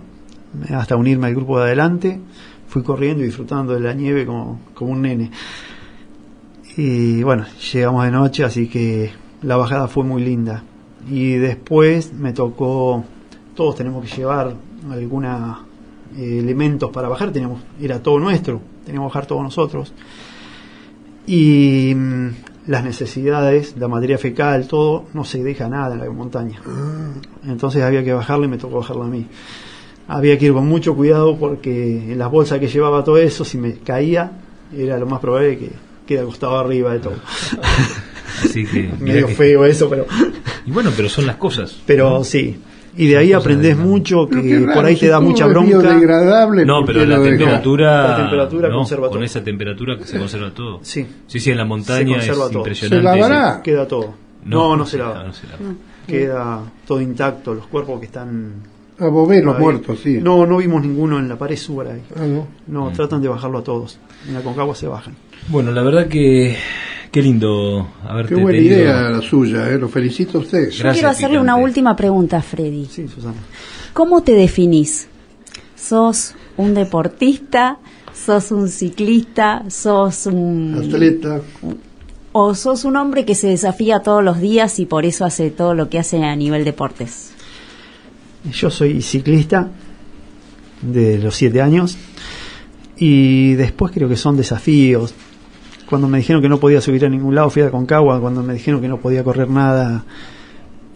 hasta 0.70 0.96
unirme 0.96 1.26
al 1.26 1.35
grupo 1.35 1.59
de 1.59 1.64
adelante, 1.64 2.20
fui 2.68 2.83
corriendo 2.83 3.22
y 3.22 3.26
disfrutando 3.26 3.74
de 3.74 3.81
la 3.81 3.92
nieve 3.92 4.24
como, 4.24 4.61
como 4.74 4.92
un 4.92 5.02
nene. 5.02 5.31
Y 6.76 7.22
bueno, 7.22 7.44
llegamos 7.72 8.05
de 8.05 8.11
noche, 8.11 8.44
así 8.44 8.66
que 8.66 9.12
la 9.42 9.57
bajada 9.57 9.88
fue 9.88 10.05
muy 10.05 10.22
linda. 10.22 10.64
Y 11.11 11.35
después 11.35 12.14
me 12.14 12.33
tocó, 12.33 13.05
todos 13.55 13.76
tenemos 13.76 14.05
que 14.05 14.16
llevar 14.16 14.55
alguna 14.90 15.66
eh, 16.16 16.38
elementos 16.38 16.90
para 16.90 17.09
bajar, 17.09 17.33
teníamos, 17.33 17.61
era 17.81 18.03
todo 18.03 18.18
nuestro, 18.18 18.61
teníamos 18.85 19.11
que 19.11 19.14
bajar 19.16 19.27
todos 19.27 19.42
nosotros. 19.42 19.92
Y 21.27 21.92
mm, 21.94 22.29
las 22.66 22.85
necesidades, 22.85 23.75
la 23.79 23.88
materia 23.88 24.18
fecal, 24.18 24.66
todo, 24.66 25.05
no 25.14 25.25
se 25.25 25.42
deja 25.42 25.68
nada 25.68 25.94
en 25.94 26.01
la 26.01 26.11
montaña. 26.11 26.61
Entonces 27.46 27.83
había 27.83 28.03
que 28.05 28.12
bajarla 28.12 28.46
y 28.46 28.48
me 28.48 28.59
tocó 28.59 28.79
bajarla 28.79 29.05
a 29.05 29.09
mí. 29.09 29.27
Había 30.09 30.37
que 30.38 30.46
ir 30.46 30.53
con 30.53 30.66
mucho 30.66 30.94
cuidado 30.94 31.37
porque 31.37 32.12
en 32.12 32.18
las 32.18 32.31
bolsas 32.31 32.59
que 32.59 32.68
llevaba 32.68 33.05
todo 33.05 33.18
eso, 33.18 33.44
si 33.44 33.57
me 33.57 33.75
caía, 33.75 34.33
era 34.77 34.98
lo 34.98 35.07
más 35.07 35.20
probable 35.20 35.59
que 35.59 35.70
quede 36.07 36.20
acostado 36.20 36.59
arriba 36.59 36.92
de 36.92 36.98
todo. 36.98 37.14
Así 38.44 38.66
que. 38.66 38.90
Medio 39.01 39.29
que- 39.29 39.35
feo 39.35 39.64
eso, 39.64 39.88
pero, 39.88 40.07
Y 40.66 40.70
bueno, 40.72 40.90
pero 40.96 41.09
son 41.09 41.27
las 41.27 41.37
cosas. 41.37 41.81
pero 41.87 42.25
sí. 42.25 42.59
Y 42.96 43.07
de 43.09 43.16
ahí 43.16 43.33
aprendes 43.33 43.78
de- 43.78 43.83
mucho 43.85 44.28
que 44.28 44.66
por 44.74 44.85
ahí 44.85 44.96
te 44.96 45.09
da 45.09 45.18
mucha 45.20 45.46
es 45.46 45.50
bronca. 45.50 45.68
biodegradable, 45.78 46.66
No, 46.66 46.85
¿por 46.85 46.87
pero 46.94 47.07
la 47.07 47.22
temperatura. 47.22 48.09
La 48.09 48.16
temperatura 48.16 48.68
no, 48.68 48.74
conserva 48.76 49.07
Con 49.09 49.14
todo. 49.18 49.24
esa 49.24 49.42
temperatura 49.42 49.96
que 49.96 50.05
se 50.05 50.18
conserva 50.18 50.50
todo. 50.50 50.81
Sí, 50.83 51.07
Sí, 51.26 51.40
sí, 51.40 51.50
en 51.50 51.57
la 51.57 51.64
montaña 51.64 52.16
es 52.18 52.26
conserva 52.26 52.48
todo. 52.50 52.59
impresionante. 52.59 52.96
¿Se 53.12 53.18
lavará? 53.28 53.62
queda 53.62 53.88
todo. 53.88 54.14
No, 54.44 54.76
no, 54.76 54.85
se 54.85 54.98
lava. 54.98 55.24
no 55.24 55.33
se 55.33 55.46
lava. 55.46 55.59
Queda 56.07 56.61
todo 56.87 57.00
intacto, 57.00 57.55
los 57.55 57.66
cuerpos 57.66 58.00
que 58.00 58.07
están... 58.07 58.52
A 58.98 59.07
vos 59.07 59.28
ves 59.28 59.42
los 59.42 59.59
muertos, 59.59 59.98
sí. 60.00 60.18
No, 60.22 60.44
no 60.46 60.59
vimos 60.59 60.83
ninguno 60.83 61.18
en 61.18 61.28
la 61.28 61.37
pared 61.37 61.57
sur 61.57 61.87
ahí. 61.87 62.02
Ah, 62.14 62.26
no. 62.26 62.46
No, 62.66 62.90
Mm. 62.90 62.92
tratan 62.92 63.22
de 63.22 63.28
bajarlo 63.28 63.59
a 63.59 63.64
todos. 63.64 63.98
En 64.28 64.35
la 64.35 64.40
Concagua 64.42 64.74
se 64.74 64.87
bajan. 64.87 65.14
Bueno, 65.48 65.70
la 65.72 65.83
verdad 65.83 66.09
que. 66.09 66.57
Qué 67.11 67.20
lindo 67.20 67.88
haberte 68.09 68.35
Qué 68.35 68.40
buena 68.40 68.57
tenido. 68.59 68.76
idea 68.78 69.02
la 69.11 69.20
suya, 69.20 69.68
¿eh? 69.68 69.76
lo 69.76 69.87
felicito 69.90 70.38
a 70.38 70.40
usted. 70.40 70.70
Yo 70.70 70.78
Gracias, 70.78 70.94
quiero 70.94 71.09
hacerle 71.11 71.35
Picante. 71.38 71.52
una 71.52 71.57
última 71.57 71.94
pregunta 71.94 72.38
a 72.38 72.42
Freddy. 72.42 72.87
Sí, 72.87 73.07
Susana. 73.07 73.35
¿Cómo 73.92 74.22
te 74.22 74.33
definís? 74.33 75.09
¿Sos 75.76 76.35
un 76.57 76.72
deportista? 76.72 77.76
¿Sos 78.14 78.50
un 78.50 78.66
ciclista? 78.70 79.62
¿Sos 79.68 80.24
un... 80.24 80.74
Atleta, 80.87 81.42
¿O 82.33 82.55
sos 82.55 82.87
un 82.87 82.96
hombre 82.96 83.26
que 83.26 83.35
se 83.35 83.48
desafía 83.48 84.00
todos 84.00 84.24
los 84.24 84.40
días 84.40 84.78
y 84.78 84.87
por 84.87 85.05
eso 85.05 85.26
hace 85.26 85.50
todo 85.50 85.74
lo 85.74 85.90
que 85.90 85.98
hace 85.98 86.24
a 86.24 86.35
nivel 86.35 86.64
deportes? 86.64 87.33
Yo 88.50 88.70
soy 88.70 89.02
ciclista 89.02 89.68
de 90.81 91.18
los 91.18 91.35
siete 91.37 91.61
años 91.61 91.98
y 92.96 93.52
después 93.52 93.92
creo 93.92 94.09
que 94.09 94.16
son 94.16 94.38
desafíos. 94.38 95.12
Cuando 95.92 96.09
me 96.09 96.16
dijeron 96.16 96.40
que 96.40 96.48
no 96.48 96.59
podía 96.59 96.81
subir 96.81 97.05
a 97.05 97.09
ningún 97.11 97.35
lado 97.35 97.50
fui 97.50 97.61
a 97.61 97.70
Concagua, 97.70 98.18
cuando 98.18 98.42
me 98.42 98.55
dijeron 98.55 98.81
que 98.81 98.88
no 98.88 98.96
podía 98.96 99.22
correr 99.22 99.50
nada 99.50 100.07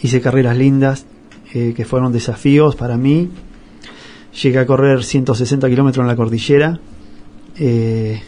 hice 0.01 0.23
carreras 0.23 0.57
lindas 0.57 1.05
eh, 1.53 1.75
que 1.77 1.85
fueron 1.85 2.15
desafíos 2.15 2.77
para 2.77 2.97
mí. 2.97 3.29
Llegué 4.43 4.59
a 4.59 4.65
correr 4.65 5.05
160 5.05 5.69
kilómetros 5.69 6.03
en 6.03 6.09
la 6.09 6.17
cordillera, 6.17 6.81
eh, 7.59 8.23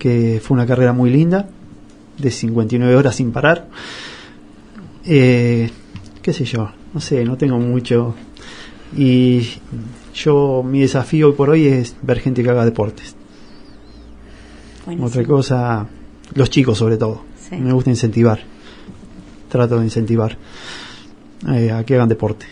que 0.00 0.40
fue 0.42 0.56
una 0.56 0.66
carrera 0.66 0.92
muy 0.92 1.10
linda, 1.10 1.48
de 2.18 2.30
59 2.32 2.96
horas 2.96 3.14
sin 3.14 3.30
parar. 3.30 3.68
Eh, 5.04 5.70
qué 6.20 6.32
sé 6.32 6.44
yo, 6.44 6.72
no 6.92 7.00
sé, 7.00 7.24
no 7.24 7.36
tengo 7.36 7.56
mucho. 7.60 8.16
Y 8.96 9.46
yo, 10.12 10.64
mi 10.64 10.80
desafío 10.80 11.28
hoy 11.28 11.34
por 11.34 11.50
hoy 11.50 11.68
es 11.68 11.94
ver 12.02 12.18
gente 12.18 12.42
que 12.42 12.50
haga 12.50 12.64
deportes. 12.64 13.14
Buenísimo. 14.96 15.06
Otra 15.08 15.24
cosa, 15.24 15.86
los 16.34 16.48
chicos 16.50 16.78
sobre 16.78 16.96
todo. 16.96 17.22
Sí. 17.48 17.56
Me 17.56 17.72
gusta 17.72 17.90
incentivar. 17.90 18.40
Trato 19.50 19.78
de 19.78 19.84
incentivar 19.84 20.36
eh, 21.46 21.70
a 21.72 21.84
que 21.84 21.94
hagan 21.94 22.08
deporte. 22.08 22.46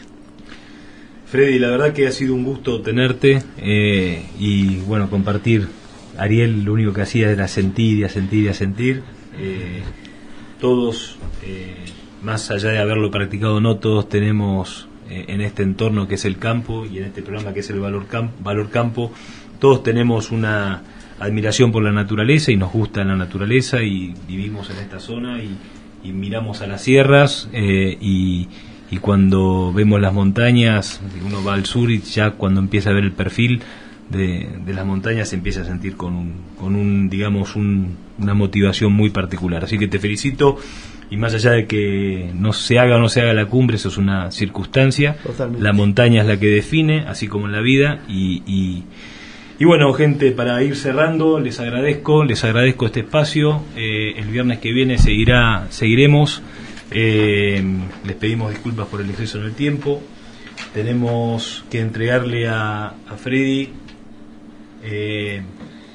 Freddy, 1.26 1.58
la 1.58 1.68
verdad 1.70 1.92
que 1.92 2.06
ha 2.06 2.12
sido 2.12 2.34
un 2.34 2.44
gusto 2.44 2.80
tenerte 2.82 3.42
eh, 3.58 4.26
y 4.38 4.76
bueno, 4.80 5.08
compartir. 5.10 5.68
Ariel 6.18 6.62
lo 6.64 6.72
único 6.74 6.92
que 6.92 7.02
hacía 7.02 7.30
era 7.30 7.48
sentir 7.48 7.98
y 7.98 8.04
a 8.04 8.08
sentir 8.08 8.44
y 8.44 8.48
a 8.48 8.54
sentir. 8.54 9.02
Eh, 9.38 9.82
todos, 10.60 11.16
eh, 11.42 11.74
más 12.22 12.50
allá 12.50 12.70
de 12.70 12.78
haberlo 12.78 13.10
practicado, 13.10 13.60
no 13.60 13.76
todos 13.76 14.08
tenemos 14.08 14.88
eh, 15.10 15.24
en 15.28 15.40
este 15.42 15.62
entorno 15.62 16.06
que 16.08 16.14
es 16.14 16.24
el 16.24 16.38
campo 16.38 16.86
y 16.86 16.98
en 16.98 17.04
este 17.04 17.22
programa 17.22 17.52
que 17.52 17.60
es 17.60 17.68
el 17.70 17.80
Valor, 17.80 18.06
Cam- 18.08 18.30
Valor 18.42 18.70
Campo, 18.70 19.10
todos 19.58 19.82
tenemos 19.82 20.30
una 20.30 20.82
admiración 21.20 21.72
por 21.72 21.82
la 21.82 21.92
naturaleza 21.92 22.52
y 22.52 22.56
nos 22.56 22.72
gusta 22.72 23.04
la 23.04 23.16
naturaleza 23.16 23.82
y 23.82 24.14
vivimos 24.28 24.70
en 24.70 24.76
esta 24.78 24.98
zona 25.00 25.42
y, 25.42 25.56
y 26.08 26.12
miramos 26.12 26.60
a 26.62 26.66
las 26.66 26.82
sierras 26.82 27.48
eh, 27.52 27.96
y, 28.00 28.48
y 28.90 28.98
cuando 28.98 29.72
vemos 29.72 30.00
las 30.00 30.12
montañas, 30.12 31.00
uno 31.26 31.42
va 31.42 31.54
al 31.54 31.64
sur 31.66 31.90
y 31.90 32.00
ya 32.00 32.32
cuando 32.32 32.60
empieza 32.60 32.90
a 32.90 32.92
ver 32.92 33.04
el 33.04 33.12
perfil 33.12 33.62
de, 34.10 34.48
de 34.64 34.72
las 34.74 34.86
montañas 34.86 35.30
se 35.30 35.36
empieza 35.36 35.62
a 35.62 35.64
sentir 35.64 35.96
con 35.96 36.14
un, 36.14 36.32
con 36.58 36.76
un 36.76 37.08
digamos, 37.08 37.56
un- 37.56 37.96
una 38.18 38.34
motivación 38.34 38.92
muy 38.92 39.10
particular. 39.10 39.64
Así 39.64 39.78
que 39.78 39.88
te 39.88 39.98
felicito 39.98 40.58
y 41.10 41.16
más 41.16 41.34
allá 41.34 41.50
de 41.52 41.66
que 41.66 42.30
no 42.34 42.52
se 42.52 42.78
haga 42.78 42.96
o 42.96 43.00
no 43.00 43.08
se 43.08 43.20
haga 43.22 43.32
la 43.34 43.46
cumbre, 43.46 43.76
eso 43.76 43.88
es 43.88 43.96
una 43.96 44.30
circunstancia. 44.30 45.16
Totalmente. 45.24 45.62
La 45.62 45.72
montaña 45.72 46.20
es 46.22 46.28
la 46.28 46.38
que 46.38 46.46
define, 46.46 47.00
así 47.08 47.26
como 47.26 47.46
en 47.46 47.52
la 47.52 47.60
vida 47.60 48.00
y, 48.08 48.42
y 48.46 48.84
y 49.58 49.64
bueno, 49.64 49.92
gente, 49.94 50.30
para 50.32 50.62
ir 50.62 50.76
cerrando, 50.76 51.38
les 51.40 51.58
agradezco, 51.60 52.24
les 52.24 52.42
agradezco 52.44 52.86
este 52.86 53.00
espacio. 53.00 53.62
Eh, 53.76 54.14
el 54.18 54.26
viernes 54.28 54.58
que 54.58 54.72
viene 54.72 54.98
seguirá, 54.98 55.66
seguiremos. 55.70 56.42
Eh, 56.90 57.62
les 58.04 58.16
pedimos 58.16 58.50
disculpas 58.50 58.86
por 58.86 59.00
el 59.00 59.10
exceso 59.10 59.38
en 59.38 59.44
el 59.46 59.52
tiempo. 59.54 60.00
Tenemos 60.74 61.64
que 61.70 61.80
entregarle 61.80 62.48
a, 62.48 62.86
a 62.88 63.16
Freddy. 63.16 63.70
Eh, 64.82 65.42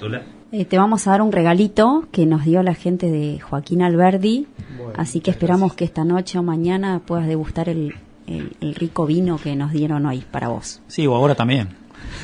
¿Hola? 0.02 0.24
Eh, 0.52 0.66
te 0.66 0.78
vamos 0.78 1.08
a 1.08 1.12
dar 1.12 1.22
un 1.22 1.32
regalito 1.32 2.08
que 2.12 2.26
nos 2.26 2.44
dio 2.46 2.62
la 2.64 2.74
gente 2.74 3.10
de 3.10 3.40
Joaquín 3.40 3.82
Alberdi, 3.82 4.48
Bueno, 4.78 4.94
así 4.98 5.22
que 5.22 5.32
esperamos 5.32 5.76
que 5.76 5.86
esta 5.86 6.04
noche 6.04 6.38
o 6.40 6.44
mañana 6.44 7.00
puedas 7.06 7.26
degustar 7.28 7.70
el, 7.70 7.94
el- 8.28 8.52
el 8.60 8.76
rico 8.76 9.06
vino 9.06 9.38
que 9.38 9.56
nos 9.56 9.72
dieron 9.72 10.06
hoy 10.06 10.24
para 10.30 10.50
vos. 10.50 10.82
Sí, 10.88 11.08
o 11.08 11.16
ahora 11.16 11.36
también. 11.36 11.70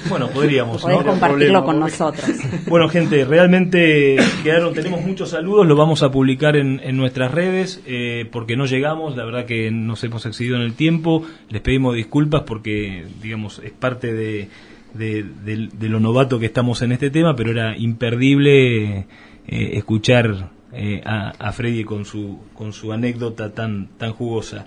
Bueno, 0.09 0.29
podríamos. 0.29 0.81
Podés 0.81 0.97
¿no? 0.99 1.05
compartirlo 1.05 1.61
problema, 1.61 1.63
con 1.65 1.79
porque- 1.79 1.91
nosotros. 1.91 2.65
Bueno, 2.67 2.87
gente, 2.89 3.25
realmente 3.25 4.17
quedaron, 4.43 4.73
tenemos 4.73 5.01
muchos 5.01 5.29
saludos, 5.29 5.65
lo 5.67 5.75
vamos 5.75 6.03
a 6.03 6.11
publicar 6.11 6.55
en, 6.55 6.79
en 6.83 6.97
nuestras 6.97 7.31
redes 7.31 7.81
eh, 7.85 8.25
porque 8.31 8.55
no 8.57 8.65
llegamos, 8.65 9.15
la 9.17 9.25
verdad 9.25 9.45
que 9.45 9.71
nos 9.71 10.03
hemos 10.03 10.25
excedido 10.25 10.55
en 10.57 10.61
el 10.63 10.73
tiempo, 10.73 11.23
les 11.49 11.61
pedimos 11.61 11.95
disculpas 11.95 12.43
porque, 12.43 13.05
digamos, 13.21 13.59
es 13.63 13.71
parte 13.71 14.13
de, 14.13 14.49
de, 14.93 15.23
de- 15.45 15.69
de 15.71 15.89
lo 15.89 15.99
novato 15.99 16.39
que 16.39 16.45
estamos 16.45 16.81
en 16.81 16.91
este 16.91 17.09
tema, 17.09 17.35
pero 17.35 17.51
era 17.51 17.75
imperdible 17.77 18.99
eh, 18.99 19.05
escuchar 19.73 20.49
eh, 20.73 21.01
a, 21.05 21.29
a 21.39 21.51
Freddy 21.53 21.83
con 21.83 22.05
su, 22.05 22.39
con 22.53 22.73
su 22.73 22.91
anécdota 22.91 23.53
tan, 23.53 23.87
tan 23.97 24.11
jugosa. 24.13 24.65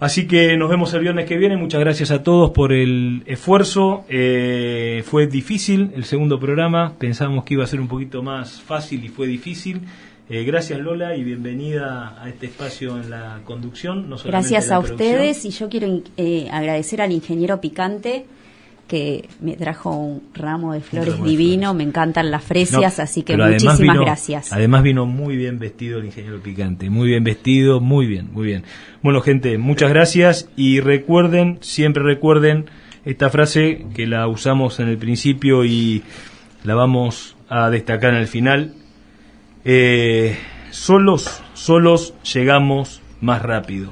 Así 0.00 0.26
que 0.26 0.56
nos 0.56 0.70
vemos 0.70 0.94
el 0.94 1.00
viernes 1.02 1.26
que 1.26 1.36
viene. 1.36 1.58
Muchas 1.58 1.78
gracias 1.78 2.10
a 2.10 2.22
todos 2.22 2.52
por 2.52 2.72
el 2.72 3.22
esfuerzo. 3.26 4.04
Eh, 4.08 5.04
fue 5.04 5.26
difícil 5.26 5.90
el 5.94 6.04
segundo 6.04 6.40
programa. 6.40 6.94
Pensábamos 6.98 7.44
que 7.44 7.52
iba 7.52 7.64
a 7.64 7.66
ser 7.66 7.82
un 7.82 7.88
poquito 7.88 8.22
más 8.22 8.62
fácil 8.62 9.04
y 9.04 9.08
fue 9.08 9.26
difícil. 9.26 9.82
Eh, 10.30 10.44
gracias 10.44 10.80
Lola 10.80 11.16
y 11.16 11.22
bienvenida 11.24 12.16
a 12.18 12.30
este 12.30 12.46
espacio 12.46 12.96
en 12.96 13.10
la 13.10 13.40
conducción. 13.44 14.08
No 14.08 14.16
Gracias 14.24 14.70
a 14.70 14.80
producción. 14.80 14.94
ustedes 14.94 15.44
y 15.44 15.50
yo 15.50 15.68
quiero 15.68 16.00
eh, 16.16 16.48
agradecer 16.50 17.02
al 17.02 17.12
ingeniero 17.12 17.60
Picante 17.60 18.24
que 18.90 19.28
me 19.40 19.54
trajo 19.56 19.96
un 19.96 20.22
ramo 20.34 20.72
de 20.72 20.80
flores 20.80 21.12
ramo 21.14 21.24
de 21.24 21.30
divino, 21.30 21.68
flores. 21.70 21.76
me 21.76 21.84
encantan 21.84 22.30
las 22.32 22.42
fresias, 22.42 22.98
No, 22.98 23.04
así 23.04 23.22
que 23.22 23.36
muchísimas 23.36 23.78
vino- 23.78 24.00
gracias. 24.02 24.52
Además 24.52 24.82
vino 24.82 25.06
muy 25.06 25.36
bien 25.36 25.60
vestido 25.60 26.00
el 26.00 26.06
ingeniero 26.06 26.40
Picante, 26.42 26.90
muy 26.90 27.06
bien 27.08 27.22
vestido, 27.22 27.80
muy 27.80 28.06
bien, 28.06 28.28
muy 28.32 28.46
bien. 28.46 28.64
Bueno, 29.00 29.20
gente, 29.20 29.56
muchas 29.58 29.90
gracias 29.90 30.48
y 30.56 30.80
recuerden, 30.80 31.58
siempre 31.60 32.02
recuerden 32.02 32.66
esta 33.04 33.30
frase 33.30 33.86
que 33.94 34.08
la 34.08 34.26
usamos 34.26 34.80
en 34.80 34.88
el 34.88 34.98
principio 34.98 35.64
y 35.64 36.02
la 36.64 36.74
vamos 36.74 37.36
a 37.48 37.70
destacar 37.70 38.10
en 38.12 38.20
el 38.20 38.26
final. 38.26 38.74
Eh, 39.64 40.36
solos, 40.70 41.42
solos 41.54 42.14
llegamos 42.34 43.02
más 43.20 43.40
rápido, 43.42 43.90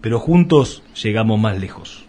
pero 0.00 0.20
juntos 0.20 0.82
llegamos 1.02 1.40
más 1.40 1.58
lejos. 1.58 2.06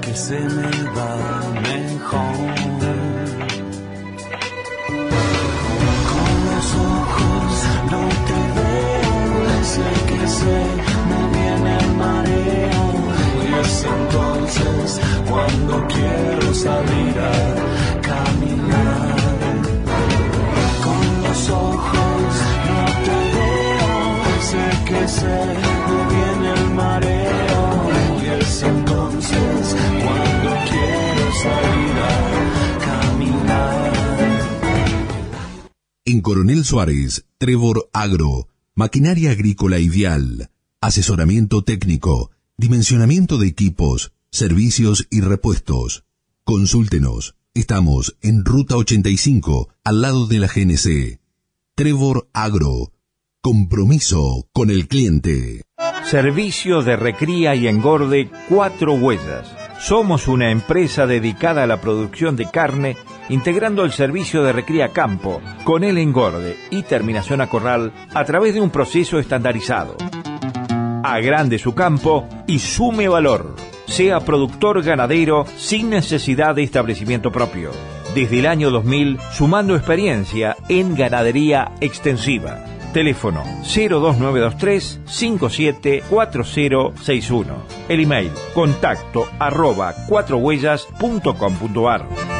que 0.00 0.14
se 0.16 0.40
me 0.40 0.70
va 0.96 1.14
mejor. 1.62 2.34
Con 6.10 6.32
los 6.50 6.68
ojos 6.74 7.50
no 7.92 8.02
te 8.28 8.40
veo, 8.58 9.62
sé 9.62 9.88
que 10.08 10.26
sé, 10.26 10.60
me 11.08 11.20
viene 11.36 11.78
el 11.78 11.90
mareo. 12.02 12.84
Y 13.38 13.60
es 13.60 13.86
entonces 13.96 15.00
cuando 15.28 15.86
quiero 15.86 16.54
salir 16.54 17.16
a 17.20 17.38
caminar. 18.10 19.14
Con 20.84 21.22
los 21.22 21.50
ojos 21.50 22.30
no 22.66 22.82
te 23.06 23.18
veo, 23.36 23.90
sé 24.50 24.64
que 24.84 25.08
sé. 25.08 25.69
Coronel 36.30 36.64
Suárez, 36.64 37.26
Trevor 37.38 37.90
Agro, 37.92 38.46
maquinaria 38.76 39.32
agrícola 39.32 39.80
ideal, 39.80 40.48
asesoramiento 40.80 41.62
técnico, 41.62 42.30
dimensionamiento 42.56 43.36
de 43.36 43.48
equipos, 43.48 44.12
servicios 44.30 45.08
y 45.10 45.22
repuestos. 45.22 46.04
Consúltenos. 46.44 47.34
Estamos 47.52 48.16
en 48.22 48.44
Ruta 48.44 48.76
85, 48.76 49.70
al 49.82 50.02
lado 50.02 50.28
de 50.28 50.38
la 50.38 50.46
GNC. 50.46 51.18
Trevor 51.74 52.28
Agro. 52.32 52.92
Compromiso 53.40 54.46
con 54.52 54.70
el 54.70 54.86
cliente. 54.86 55.62
Servicio 56.08 56.82
de 56.82 56.94
recría 56.94 57.56
y 57.56 57.66
engorde 57.66 58.30
Cuatro 58.48 58.94
Huellas. 58.94 59.48
Somos 59.80 60.28
una 60.28 60.52
empresa 60.52 61.08
dedicada 61.08 61.64
a 61.64 61.66
la 61.66 61.80
producción 61.80 62.36
de 62.36 62.48
carne, 62.48 62.96
integrando 63.30 63.84
el 63.84 63.92
servicio 63.92 64.42
de 64.42 64.52
recría 64.52 64.88
campo 64.88 65.40
con 65.64 65.84
el 65.84 65.96
engorde 65.96 66.56
y 66.70 66.82
terminación 66.82 67.40
a 67.40 67.48
corral 67.48 67.92
a 68.12 68.24
través 68.24 68.52
de 68.54 68.60
un 68.60 68.70
proceso 68.70 69.18
estandarizado. 69.18 69.96
Agrande 71.02 71.58
su 71.58 71.74
campo 71.74 72.28
y 72.46 72.58
sume 72.58 73.08
valor. 73.08 73.56
Sea 73.86 74.20
productor 74.20 74.82
ganadero 74.82 75.46
sin 75.56 75.88
necesidad 75.90 76.54
de 76.54 76.62
establecimiento 76.62 77.32
propio. 77.32 77.72
Desde 78.14 78.40
el 78.40 78.46
año 78.46 78.70
2000, 78.70 79.18
sumando 79.32 79.74
experiencia 79.74 80.56
en 80.68 80.94
ganadería 80.94 81.72
extensiva. 81.80 82.62
Teléfono 82.92 83.42
02923 83.62 85.00
574061. 85.06 87.62
El 87.88 88.00
email 88.00 88.30
contacto 88.52 89.26
arroba 89.38 89.94
cuatrohuellas.com.ar. 90.08 92.39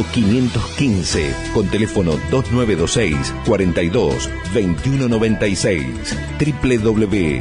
515 0.00 1.34
con 1.52 1.68
teléfono 1.68 2.12
2926 2.30 3.34
42 3.46 4.30
2196 4.54 6.16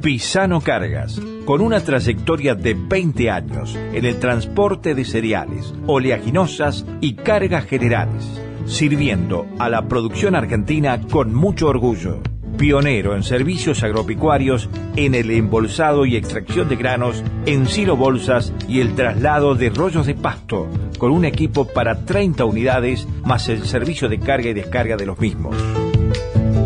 Pisano 0.02 0.62
Cargas, 0.62 1.19
con 1.43 1.60
una 1.60 1.82
trayectoria 1.82 2.56
de 2.56 2.74
20 2.74 3.30
años 3.30 3.76
en 3.76 4.06
el 4.06 4.17
transporte 4.17 4.95
de 4.95 5.04
cereales, 5.04 5.74
oleaginosas 5.88 6.86
y 7.02 7.15
cargas 7.15 7.65
generales, 7.65 8.41
sirviendo 8.65 9.45
a 9.60 9.67
la 9.67 9.89
producción 9.89 10.36
argentina 10.36 11.02
con 11.12 11.34
mucho 11.34 11.67
orgullo. 11.67 12.22
Pionero 12.60 13.15
en 13.15 13.24
servicios 13.24 13.84
agropecuarios, 13.84 14.69
en 14.98 15.15
el 15.15 15.32
embolsado 15.32 16.06
y 16.06 16.17
extracción 16.17 16.67
de 16.67 16.76
granos, 16.76 17.24
en 17.45 17.65
silo 17.65 17.95
bolsas 17.95 18.54
y 18.67 18.82
el 18.82 18.95
traslado 18.95 19.56
de 19.56 19.69
rollos 19.69 20.06
de 20.06 20.15
pasto, 20.15 20.67
con 20.98 21.12
un 21.12 21.24
equipo 21.24 21.65
para 21.65 22.04
30 22.04 22.43
unidades 22.43 23.08
más 23.24 23.48
el 23.48 23.65
servicio 23.65 24.10
de 24.10 24.19
carga 24.19 24.50
y 24.50 24.54
descarga 24.54 24.98
de 24.98 25.06
los 25.06 25.17
mismos. 25.19 25.56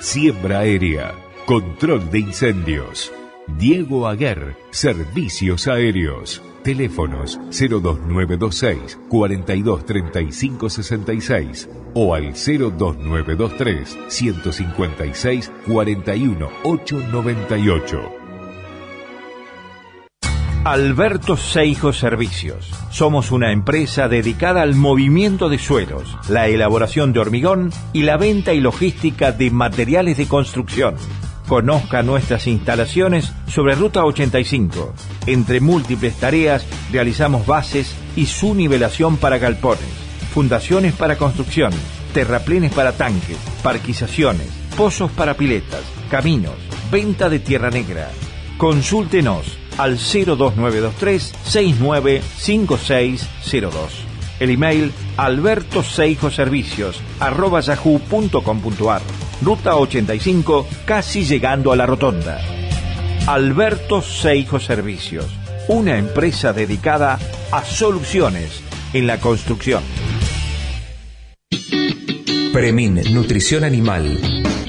siembra 0.00 0.58
aérea, 0.60 1.14
control 1.46 2.10
de 2.10 2.20
incendios. 2.20 3.12
Diego 3.58 4.06
Aguer, 4.08 4.56
Servicios 4.70 5.68
Aéreos. 5.68 6.40
Teléfonos 6.62 7.38
02926 7.50 8.98
423566 9.08 11.68
o 11.94 12.14
al 12.14 12.32
02923 12.32 13.98
156 14.08 15.52
41898. 15.66 18.19
Alberto 20.70 21.36
Seijo 21.36 21.92
Servicios. 21.92 22.70
Somos 22.92 23.32
una 23.32 23.50
empresa 23.50 24.06
dedicada 24.06 24.62
al 24.62 24.76
movimiento 24.76 25.48
de 25.48 25.58
suelos, 25.58 26.16
la 26.28 26.46
elaboración 26.46 27.12
de 27.12 27.18
hormigón 27.18 27.72
y 27.92 28.04
la 28.04 28.16
venta 28.16 28.52
y 28.54 28.60
logística 28.60 29.32
de 29.32 29.50
materiales 29.50 30.16
de 30.16 30.28
construcción. 30.28 30.94
Conozca 31.48 32.04
nuestras 32.04 32.46
instalaciones 32.46 33.32
sobre 33.48 33.74
Ruta 33.74 34.04
85. 34.04 34.94
Entre 35.26 35.60
múltiples 35.60 36.14
tareas 36.14 36.64
realizamos 36.92 37.48
bases 37.48 37.92
y 38.14 38.26
su 38.26 38.54
nivelación 38.54 39.16
para 39.16 39.38
galpones, 39.38 39.90
fundaciones 40.32 40.92
para 40.92 41.18
construcción, 41.18 41.72
terraplenes 42.14 42.72
para 42.72 42.92
tanques, 42.92 43.38
parquizaciones, 43.64 44.46
pozos 44.76 45.10
para 45.10 45.34
piletas, 45.34 45.82
caminos, 46.12 46.54
venta 46.92 47.28
de 47.28 47.40
tierra 47.40 47.70
negra. 47.70 48.08
Consúltenos 48.56 49.59
al 49.78 49.96
02923 49.96 51.32
695602. 51.44 54.10
El 54.40 54.50
email 54.50 54.92
albertoseijoservicios 55.16 57.00
arroba 57.20 57.60
yahoo.com.ar. 57.60 59.02
Ruta 59.42 59.76
85, 59.76 60.66
casi 60.84 61.24
llegando 61.24 61.72
a 61.72 61.76
la 61.76 61.86
rotonda. 61.86 62.40
Alberto 63.26 64.02
Seijo 64.02 64.58
Servicios, 64.58 65.26
una 65.68 65.98
empresa 65.98 66.52
dedicada 66.52 67.20
a 67.52 67.64
soluciones 67.64 68.60
en 68.92 69.06
la 69.06 69.18
construcción. 69.18 69.82
Premin, 72.52 73.00
Nutrición 73.12 73.64
Animal. 73.64 74.39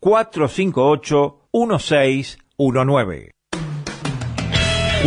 458 0.00 1.48
1619. 1.52 3.30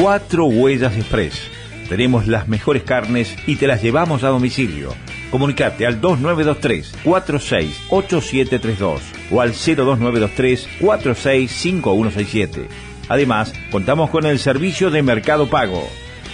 Cuatro 0.02 0.45
Huellas 0.45 0.95
Express. 0.95 1.52
Tenemos 1.88 2.28
las 2.28 2.47
mejores 2.47 2.84
carnes 2.84 3.36
y 3.47 3.56
te 3.56 3.67
las 3.67 3.82
llevamos 3.82 4.23
a 4.23 4.30
domicilio. 4.30 4.93
Comunicate 5.32 5.86
al 5.86 6.02
2923 6.02 6.95
468732 7.04 9.02
o 9.32 9.41
al 9.41 9.52
02923 9.52 10.67
465167. 10.80 12.67
Además, 13.10 13.54
contamos 13.71 14.10
con 14.10 14.25
el 14.25 14.39
servicio 14.39 14.89
de 14.91 15.04
Mercado 15.04 15.49
Pago. 15.49 15.88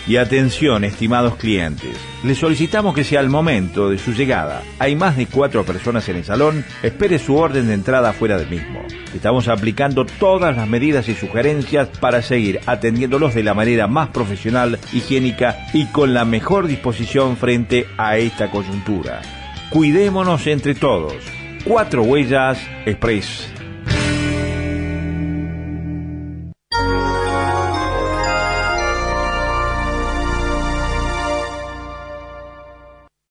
Y 0.07 0.17
atención, 0.17 0.83
estimados 0.83 1.35
clientes, 1.35 1.97
les 2.23 2.37
solicitamos 2.37 2.93
que 2.93 3.03
si 3.03 3.15
al 3.15 3.29
momento 3.29 3.89
de 3.89 3.97
su 3.97 4.13
llegada 4.13 4.61
hay 4.77 4.95
más 4.95 5.17
de 5.17 5.25
cuatro 5.25 5.65
personas 5.65 6.07
en 6.09 6.17
el 6.17 6.23
salón, 6.23 6.63
espere 6.83 7.17
su 7.17 7.35
orden 7.35 7.67
de 7.67 7.73
entrada 7.73 8.13
fuera 8.13 8.37
del 8.37 8.49
mismo. 8.49 8.83
Estamos 9.15 9.47
aplicando 9.47 10.05
todas 10.05 10.55
las 10.55 10.67
medidas 10.67 11.09
y 11.09 11.15
sugerencias 11.15 11.87
para 11.99 12.21
seguir 12.21 12.59
atendiéndolos 12.67 13.33
de 13.33 13.43
la 13.43 13.55
manera 13.55 13.87
más 13.87 14.09
profesional, 14.09 14.77
higiénica 14.93 15.57
y 15.73 15.87
con 15.87 16.13
la 16.13 16.23
mejor 16.23 16.67
disposición 16.67 17.35
frente 17.35 17.87
a 17.97 18.17
esta 18.17 18.51
coyuntura. 18.51 19.21
Cuidémonos 19.71 20.45
entre 20.45 20.75
todos. 20.75 21.15
Cuatro 21.63 22.03
Huellas 22.03 22.59
Express. 22.85 23.54